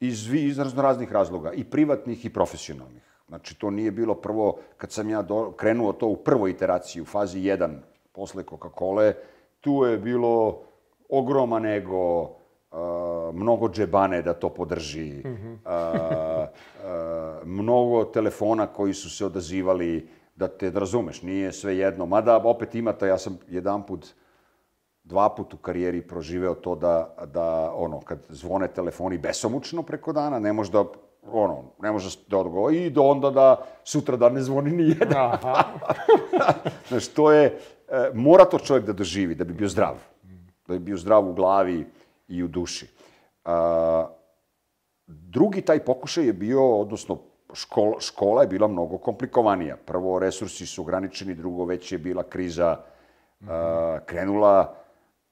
[0.00, 3.11] Iz, iz raznih razloga, i privatnih i profesionalnih.
[3.28, 7.04] Znači, to nije bilo prvo, kad sam ja do, krenuo to u prvoj iteraciji, u
[7.04, 7.76] fazi 1,
[8.12, 9.12] posle Coca-Cola,
[9.60, 10.62] tu je bilo
[11.08, 12.28] ogroman ego, uh,
[13.34, 16.48] mnogo džebane da to podrži, uh uh,
[16.84, 22.06] uh, mnogo telefona koji su se odazivali, da te da razumeš, nije sve jedno.
[22.06, 24.06] Mada opet imate, ja sam jedan put,
[25.04, 30.38] dva put u karijeri proživeo to da, da ono, kad zvone telefoni besomučno preko dana,
[30.38, 30.84] ne može da
[31.22, 35.32] ono, ne može da odgovori i do onda da sutra da ne zvoni ni jedan.
[35.32, 35.64] Aha.
[36.88, 37.58] Znaš, to je,
[37.88, 39.96] e, mora to čovjek da doživi, da bi bio zdrav.
[40.66, 41.86] Da bi bio zdrav u glavi
[42.28, 42.86] i u duši.
[43.44, 44.06] A,
[45.06, 47.18] drugi taj pokušaj je bio, odnosno
[47.52, 49.76] škola, škola je bila mnogo komplikovanija.
[49.76, 52.76] Prvo, resursi su ograničeni, drugo, već je bila kriza
[53.42, 53.94] -hmm.
[53.96, 54.74] uh, krenula.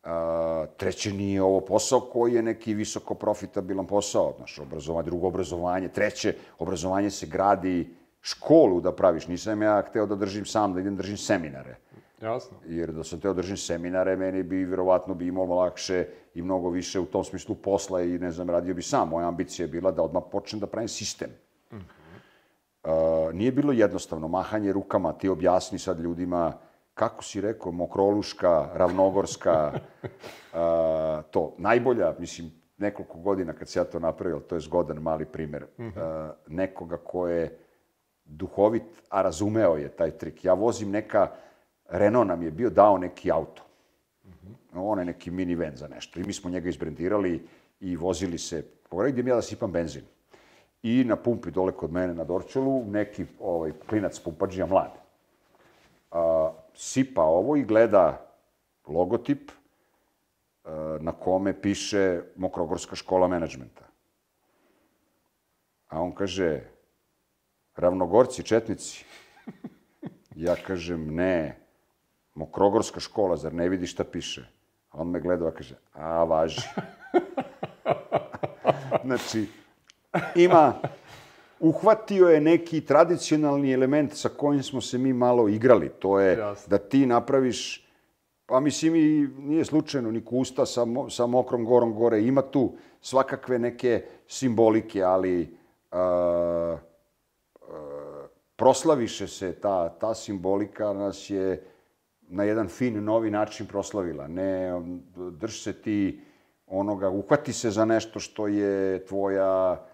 [0.03, 4.35] A, treće, nije ovo posao koji je neki visoko profitabilan posao.
[4.37, 5.89] Znaš, obrazovanje, drugo obrazovanje.
[5.89, 9.27] Treće, obrazovanje se gradi školu da praviš.
[9.27, 11.77] Nisam ja hteo da držim sam, da idem da držim seminare.
[12.23, 12.57] Jasno.
[12.67, 16.71] Jer da sam teo da držim seminare, meni bi verovatno bi imalo lakše i mnogo
[16.71, 19.09] više u tom smislu posla i ne znam, radio bi sam.
[19.09, 21.31] Moja ambicija je bila da odmah počnem da pravim sistem.
[21.73, 23.29] Mm -hmm.
[23.29, 24.29] uh, nije bilo jednostavno.
[24.29, 26.53] Mahanje rukama, ti objasni sad ljudima
[27.01, 30.61] kako si rekao, Mokroluška, Ravnogorska, uh,
[31.31, 31.55] to.
[31.59, 35.85] Najbolja, mislim, nekoliko godina kad se ja to napravio, to je zgodan mali primer, mm
[35.85, 36.29] -hmm.
[36.29, 37.59] uh, nekoga ko je
[38.25, 40.45] duhovit, a razumeo je taj trik.
[40.45, 41.31] Ja vozim neka,
[41.89, 43.63] Renault nam je bio dao neki auto.
[44.25, 44.55] Mm -hmm.
[44.75, 46.21] On je neki minivan za nešto.
[46.21, 47.47] I mi smo njega izbrendirali
[47.81, 48.65] i vozili se.
[48.89, 50.03] Pogledaj gdje mi ja da sipam benzin.
[50.83, 54.91] I na pumpi dole kod mene na Dorčelu neki ovaj, klinac pumpađija mlad.
[56.11, 58.27] A, sipa ovo i gleda
[58.87, 59.51] logotip
[60.65, 63.85] a, na kome piše Mokrogorska škola menadžmenta.
[65.89, 66.61] A on kaže,
[67.77, 69.05] ravnogorci, četnici.
[70.41, 71.59] Ja kažem, ne,
[72.35, 74.47] Mokrogorska škola, zar ne vidi šta piše?
[74.91, 76.63] A on me gleda i kaže, a, važi.
[79.05, 79.47] znači,
[80.35, 80.81] ima,
[81.61, 85.89] uhvatio je neki tradicionalni element sa kojim smo se mi malo igrali.
[85.99, 86.71] To je Jasne.
[86.71, 87.89] da ti napraviš,
[88.47, 92.23] pa mislim i nije slučajno, ni kusta sa, sa mokrom gorom gore.
[92.23, 95.57] Ima tu svakakve neke simbolike, ali
[95.93, 96.79] uh,
[98.57, 101.65] proslaviše se ta, ta simbolika, nas je
[102.29, 104.29] na jedan fin, novi način proslavila.
[104.29, 104.73] Ne,
[105.31, 106.21] drž se ti
[106.67, 109.85] onoga, uhvati se za nešto što je tvoja,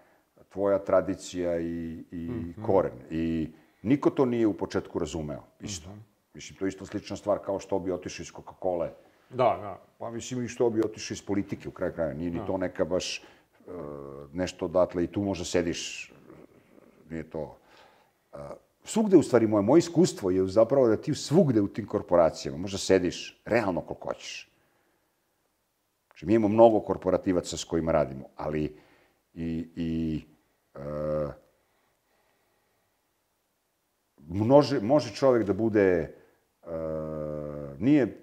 [0.49, 2.65] tvoja tradicija i, i mm -hmm.
[2.65, 2.99] koren.
[3.09, 5.89] I niko to nije u početku razumeo, isto.
[5.89, 6.33] Mm -hmm.
[6.33, 8.89] Mislim, to je isto slična stvar kao što bi otišao iz Coca-Cola.
[9.29, 9.81] Da, da.
[9.97, 12.13] Pa mislim i što bi otišao iz politike u kraju kraja.
[12.13, 12.45] Nije ni da.
[12.45, 13.23] to neka baš
[13.65, 13.73] uh,
[14.33, 16.13] nešto odatle i tu možda sediš,
[17.09, 17.57] nije to
[18.87, 22.77] svugde u stvari moje, moje iskustvo je zapravo da ti svugde u tim korporacijama možda
[22.77, 24.51] sediš realno koliko hoćeš.
[26.07, 28.75] Znači, mi imamo mnogo korporativaca s kojima radimo, ali
[29.33, 30.21] i, i
[34.45, 36.13] može, može čovjek da bude,
[36.63, 36.69] uh,
[37.79, 38.17] nije,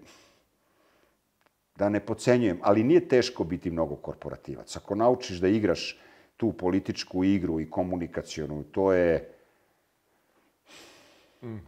[1.77, 4.77] da ne pocenjujem, ali nije teško biti mnogo korporativac.
[4.77, 5.99] Ako naučiš da igraš
[6.37, 9.35] tu političku igru i komunikacijonu, to je
[11.43, 11.61] -hmm.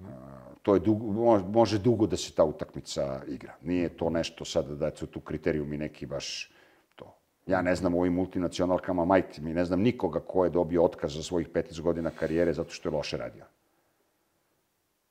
[0.63, 3.55] To je dugo, može dugo da se ta utakmica igra.
[3.63, 6.51] Nije to nešto sada da su tu kriterijumi neki baš
[6.97, 7.15] to.
[7.47, 11.15] Ja ne znam u ovim multinacionalkama, majke mi, ne znam nikoga ko je dobio otkaz
[11.15, 13.45] za svojih 15 godina karijere zato što je loše radio.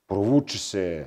[0.08, 1.06] Provuče se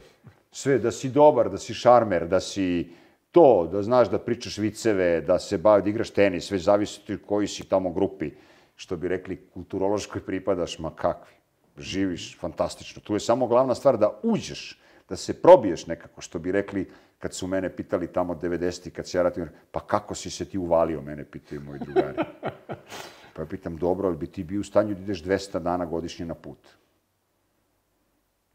[0.52, 2.88] sve, da si dobar, da si šarmer, da si
[3.30, 7.46] to, da znaš da pričaš viceve, da se bavi, da igraš tenis, sve zavisi koji
[7.46, 8.30] si tamo grupi,
[8.76, 11.34] što bi rekli, kulturološkoj pripadaš, ma kakvi
[11.78, 13.02] živiš fantastično.
[13.02, 17.34] Tu je samo glavna stvar da uđeš, da se probiješ nekako, što bi rekli kad
[17.34, 18.90] su mene pitali tamo 90.
[18.90, 22.16] kad se ja ratim, pa kako si se ti uvalio, mene pitaju moji drugari.
[23.34, 26.26] Pa ja pitam, dobro, ali bi ti bio u stanju da ideš 200 dana godišnje
[26.26, 26.58] na put?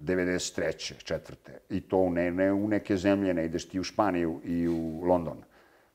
[0.03, 1.03] 93.
[1.03, 1.59] četvrte.
[1.69, 5.43] I to ne, ne u neke zemlje, ne ideš ti u Španiju i u London,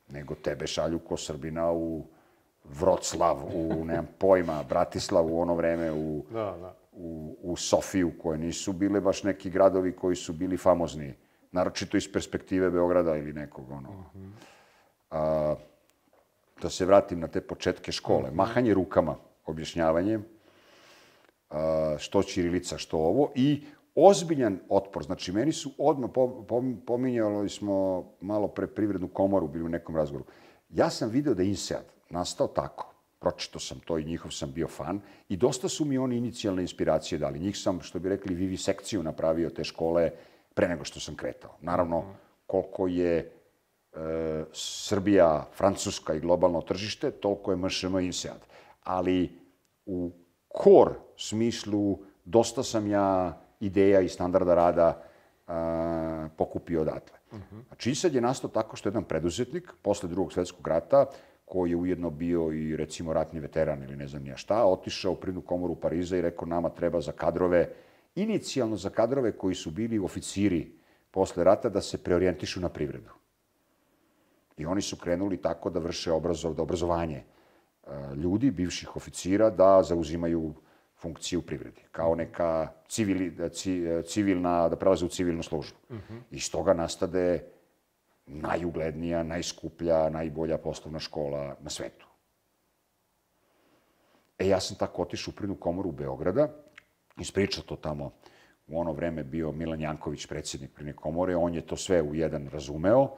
[0.08, 2.04] nego tebe šalju ko Srbina u
[2.64, 8.38] Vroclav, u, nemam pojma, Bratislav u ono vreme, u, da, da u, u Sofiju, koje
[8.38, 11.14] nisu bile baš neki gradovi koji su bili famozni,
[11.52, 13.88] naročito iz perspektive Beograda ili nekog, ono.
[13.88, 14.30] Uh -huh.
[15.10, 15.54] A,
[16.62, 18.30] da se vratim na te početke škole.
[18.30, 18.34] -huh.
[18.34, 20.18] Mahanje rukama, objašnjavanje,
[21.50, 23.62] a, što Ćirilica, što ovo, i
[24.06, 25.04] ozbiljan otpor.
[25.04, 26.10] Znači, meni su odmah,
[26.86, 30.24] pominjali smo malo pre privrednu komoru, bili u nekom razgovoru.
[30.68, 34.68] Ja sam video da je INSEAD nastao tako pročito sam to i njihov sam bio
[34.68, 37.38] fan i dosta su mi oni inicijalne inspiracije dali.
[37.38, 40.10] Njih sam, što bi rekli, vivi sekciju napravio te škole
[40.54, 41.56] pre nego što sam kretao.
[41.60, 42.04] Naravno,
[42.46, 43.28] koliko je e,
[44.52, 48.40] Srbija, Francuska i globalno tržište, toliko je MŠM INSEAD.
[48.84, 49.38] Ali
[49.86, 50.10] u
[50.48, 55.02] kor smislu dosta sam ja ideja i standarda rada
[55.46, 57.18] a, pokupio odatle.
[57.32, 57.62] Uh -huh.
[57.66, 61.06] Znači, INSEAD je nastao tako što jedan preduzetnik posle drugog svetskog rata
[61.44, 65.16] koji je ujedno bio i recimo ratni veteran ili ne znam nija šta, otišao u
[65.16, 67.72] privnu komoru Pariza i rekao nama treba za kadrove,
[68.14, 70.72] inicijalno za kadrove koji su bili oficiri
[71.10, 73.10] posle rata da se preorijentišu na privredu.
[74.56, 77.24] I oni su krenuli tako da vrše obrazov, da obrazovanje
[78.16, 80.54] ljudi, bivših oficira, da zauzimaju
[80.98, 83.50] funkcije u privredi, kao neka civili,
[84.06, 85.78] civilna, da prelaze u civilnu službu.
[85.88, 86.20] Uh -huh.
[86.30, 87.44] I stoga nastade
[88.26, 92.06] najuglednija, najskuplja, najbolja poslovna škola na svetu.
[94.38, 96.48] E, ja sam tako otišao u Privrednu komoru Beograda,
[97.20, 98.12] ispričao to tamo
[98.66, 102.48] u ono vreme bio Milan Janković, predsjednik Privredne komore, on je to sve u jedan
[102.48, 103.16] razumeo,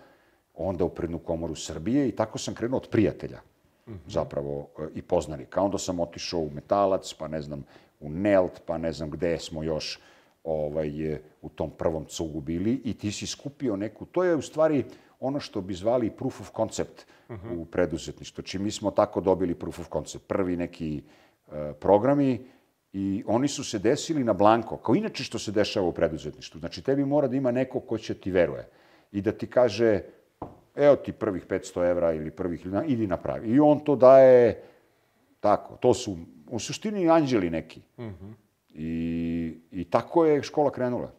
[0.55, 3.41] onda u Privrednu komoru Srbije i tako sam krenuo od prijatelja,
[3.87, 4.13] mm -hmm.
[4.13, 5.63] zapravo, e, i poznanika.
[5.63, 7.65] Onda sam otišao u Metalac, pa ne znam,
[8.01, 10.01] u Nelt, pa ne znam gde smo još
[10.45, 14.85] ovaj, u tom prvom cugu bili i ti si skupio neku, to je u stvari
[15.21, 17.59] ono što bi zvali proof of concept uh -huh.
[17.59, 18.43] u preduzetništvu.
[18.43, 20.27] Či mi smo tako dobili proof of concept.
[20.27, 21.03] Prvi neki
[21.47, 22.47] uh, programi
[22.93, 26.59] i oni su se desili na blanko, kao inače što se dešava u preduzetništvu.
[26.61, 28.69] Znači, tebi mora da ima neko ko će ti veruje
[29.13, 30.03] i da ti kaže,
[30.81, 33.49] evo ti prvih 500 evra ili prvih, idi napravi.
[33.49, 34.63] I on to daje
[35.41, 35.77] tako.
[35.77, 36.17] To su
[36.51, 37.81] u suštini anđeli neki.
[37.97, 38.33] Uh -huh.
[38.75, 41.13] I, I tako je škola krenula.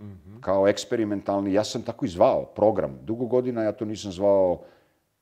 [0.00, 0.40] Mm -hmm.
[0.40, 2.98] Kao eksperimentalni, ja sam tako i zvao, program.
[3.02, 4.60] Dugo godina ja to nisam zvao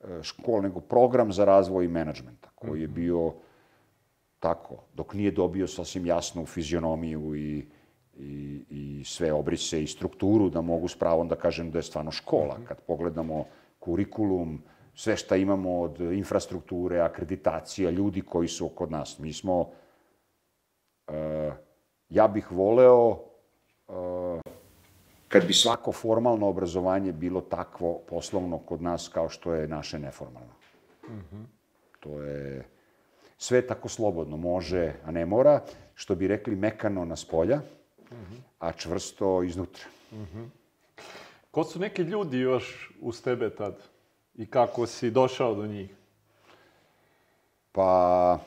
[0.00, 2.94] e, škol, nego program za razvoj menadžmenta, koji je mhm.
[2.94, 3.32] bio
[4.40, 7.66] tako, dok nije dobio sasvim jasnu fizionomiju i,
[8.18, 12.10] i, i sve obrise i strukturu, da mogu s pravom da kažem da je stvarno
[12.10, 12.58] škola.
[12.58, 12.66] Mm -hmm.
[12.66, 13.44] Kad pogledamo
[13.86, 14.58] kurikulum,
[14.94, 19.18] sve šta imamo od infrastrukture, akreditacija, ljudi koji su kod nas.
[19.18, 21.54] Mi smo, uh,
[22.08, 24.40] ja bih voleo uh,
[25.28, 30.54] kad bi svako formalno obrazovanje bilo takvo poslovno kod nas kao što je naše neformalno.
[31.08, 31.44] Mm -hmm.
[32.00, 32.64] To je
[33.38, 35.60] sve tako slobodno, može, a ne mora,
[35.94, 38.40] što bi rekli mekano na spolja, mm -hmm.
[38.58, 39.84] a čvrsto iznutra.
[40.12, 40.65] Mm -hmm.
[41.56, 43.82] Ko su neki ljudi još uz tebe tad?
[44.34, 45.90] I kako si došao do njih?
[47.72, 48.38] Pa,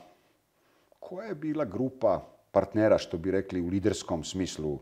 [0.99, 4.79] koja je bila grupa partnera, što bi rekli u liderskom smislu,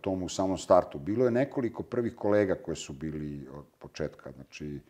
[0.00, 0.98] tom u samom startu.
[0.98, 4.32] Bilo je nekoliko prvih kolega koje su bili od početka.
[4.32, 4.80] Znači,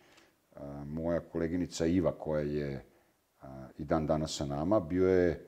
[0.86, 2.84] moja koleginica Iva, koja je
[3.78, 5.46] i dan danas sa nama, bio je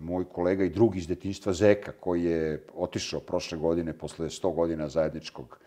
[0.00, 4.88] moj kolega i drugi iz detinjstva Zeka, koji je otišao prošle godine, posle 100 godina
[4.88, 5.65] zajedničkog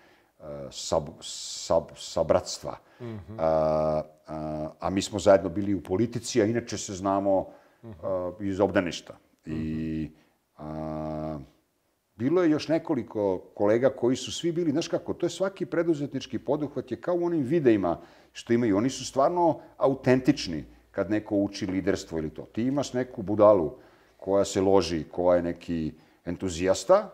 [0.71, 2.77] sab, sab, sabratstva.
[2.99, 3.35] Mm -hmm.
[3.37, 7.47] a, a, a mi smo zajedno bili u politici, a inače se znamo
[7.83, 8.43] mm -hmm.
[8.43, 9.13] iz obdaništa.
[9.13, 9.55] Mm -hmm.
[9.55, 10.11] I
[10.57, 11.39] a,
[12.19, 16.39] Bilo je još nekoliko kolega koji su svi bili, znaš kako, to je svaki preduzetnički
[16.39, 18.01] poduhvat je kao u onim videima
[18.33, 18.77] što imaju.
[18.77, 22.41] Oni su stvarno autentični kad neko uči liderstvo ili to.
[22.41, 23.77] Ti imaš neku budalu
[24.17, 25.93] koja se loži, koja je neki
[26.25, 27.09] entuzijasta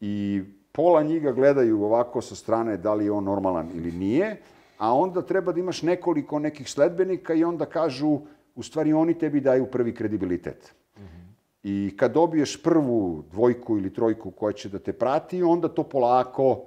[0.00, 0.42] i
[0.74, 4.36] pola njih ga gledaju ovako sa strane da li je on normalan ili nije,
[4.78, 8.18] a onda treba da imaš nekoliko nekih sledbenika i onda kažu,
[8.54, 10.74] u stvari oni tebi daju prvi kredibilitet.
[11.62, 16.64] I kad dobiješ prvu dvojku ili trojku koja će da te prati, onda to polako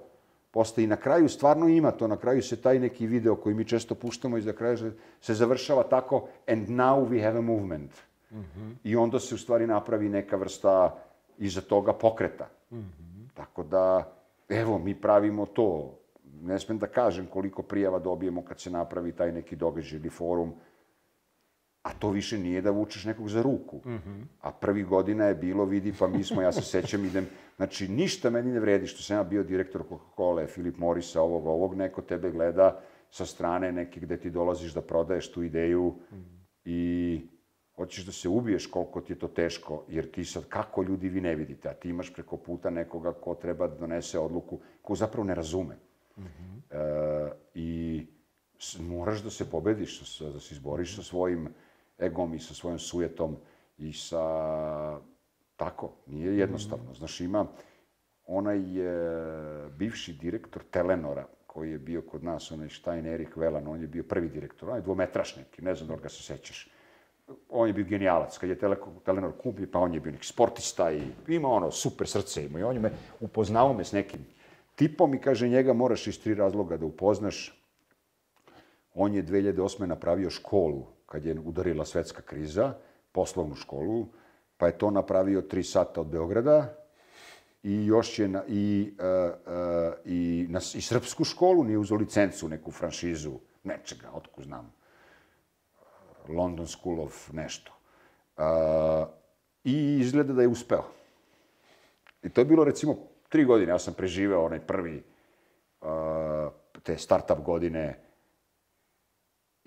[0.51, 0.86] postaje.
[0.86, 3.95] I na kraju stvarno ima to, na kraju se taj neki video koji mi često
[3.95, 4.91] puštamo i za kraju
[5.22, 7.91] se završava tako and now we have a movement.
[8.32, 8.74] Mm -hmm.
[8.84, 10.95] I onda se u stvari napravi neka vrsta
[11.38, 12.47] iza toga pokreta.
[12.72, 13.16] Mm -hmm.
[13.38, 14.14] Tako da,
[14.50, 16.00] evo, mi pravimo to.
[16.42, 20.54] Ne smem da kažem koliko prijava dobijemo kad se napravi taj neki događaj ili forum
[21.88, 23.78] a to više nije da vučeš nekog za ruku.
[23.86, 24.24] Mm -hmm.
[24.42, 28.30] A prvi godina je bilo, vidi, pa mi smo, ja se sećam, idem, znači ništa
[28.30, 32.32] meni ne vredi što sam ja bio direktor Coca-Cola, Filip Morisa, ovog, ovog, neko tebe
[32.32, 32.80] gleda
[33.10, 36.38] sa strane neke gde ti dolaziš da prodaješ tu ideju mm -hmm.
[36.66, 37.22] i
[37.78, 41.22] hoćeš da se ubiješ koliko ti je to teško, jer ti sad, kako ljudi vi
[41.22, 45.28] ne vidite, a ti imaš preko puta nekoga ko treba da donese odluku, ko zapravo
[45.28, 45.76] ne razume.
[46.18, 46.62] Mm -hmm.
[46.72, 48.06] e, I
[48.80, 51.50] moraš da se pobediš, da se izboriš sa svojim
[52.00, 53.38] egom i sa svojom sujetom
[53.78, 55.00] i sa...
[55.56, 56.94] Tako, nije jednostavno.
[56.94, 57.48] Znaš, ima
[58.26, 63.82] onaj e, bivši direktor Telenora, koji je bio kod nas, onaj Stein Erik Velan, on
[63.82, 66.70] je bio prvi direktor, onaj dvometraš neki, ne znam da li ga se sećaš.
[67.50, 68.60] On je bio genijalac, kad je
[69.06, 72.60] Telenor kupio, pa on je bio neki sportista i ima ono super srce ima.
[72.60, 74.26] I on je me, upoznao me s nekim
[74.76, 77.54] tipom i kaže njega moraš iz tri razloga da upoznaš.
[78.94, 79.86] On je 2008.
[79.86, 82.74] napravio školu kad je udarila svetska kriza,
[83.12, 84.08] poslovnu školu,
[84.58, 86.74] pa je to napravio tri sata od Beograda
[87.64, 92.50] i još je na, i, uh, uh, i, na, i srpsku školu, nije uzao licencu,
[92.50, 94.74] neku franšizu, nečega, otko znam,
[96.30, 97.72] London School of nešto.
[98.38, 98.44] Uh,
[99.64, 100.84] I izgleda da je uspeo.
[102.24, 102.96] I to je bilo, recimo,
[103.30, 103.72] tri godine.
[103.72, 105.04] Ja sam preživeo onaj prvi,
[105.82, 105.88] uh,
[106.84, 108.08] te start-up godine,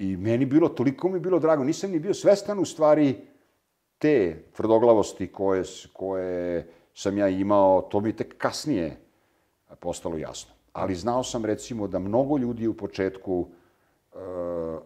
[0.01, 3.17] I meni bilo, toliko mi bilo drago, nisam ni bio svestan u stvari
[3.99, 8.97] te tvrdoglavosti koje, koje sam ja imao, to mi tek kasnije
[9.81, 10.53] postalo jasno.
[10.73, 13.49] Ali znao sam recimo da mnogo ljudi u početku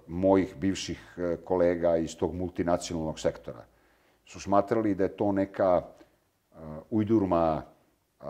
[0.06, 3.64] mojih bivših e, kolega iz tog multinacionalnog sektora
[4.24, 6.58] su smatrali da je to neka uh,
[6.90, 7.62] ujdurma
[8.20, 8.26] uh,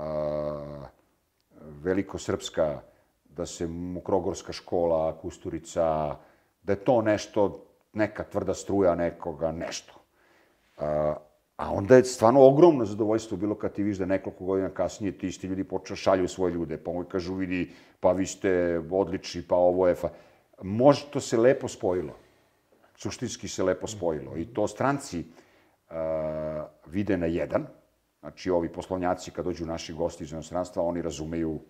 [1.61, 2.81] velikosrpska,
[3.25, 6.17] da se Mukrogorska škola, Kusturica,
[6.63, 9.93] da je to nešto, neka tvrda struja nekoga, nešto.
[10.77, 10.85] Uh,
[11.57, 15.27] a onda je stvarno ogromno zadovoljstvo bilo kad ti viš da nekoliko godina kasnije ti
[15.27, 19.57] isti ljudi počeo šalju svoje ljude, pa mu kažu vidi, pa vi ste odlični, pa
[19.57, 19.95] ovo je...
[19.95, 20.09] Fa...
[20.63, 22.17] Može, to se lepo spojilo.
[22.97, 24.37] Suštinski se lepo spojilo.
[24.37, 25.25] I to stranci,
[25.91, 25.97] uh,
[26.87, 27.67] vide na jedan.
[28.21, 31.61] Znači, ovi poslovnjaci, kad dođu naši gosti iz inostranstva, oni razumeju,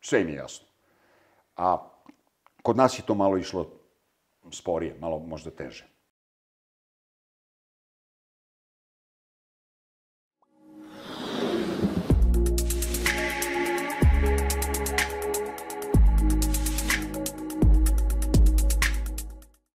[0.00, 0.66] sve im je jasno.
[1.56, 1.88] A
[2.62, 3.70] kod nas je to malo išlo
[4.50, 5.91] sporije, malo možda teže.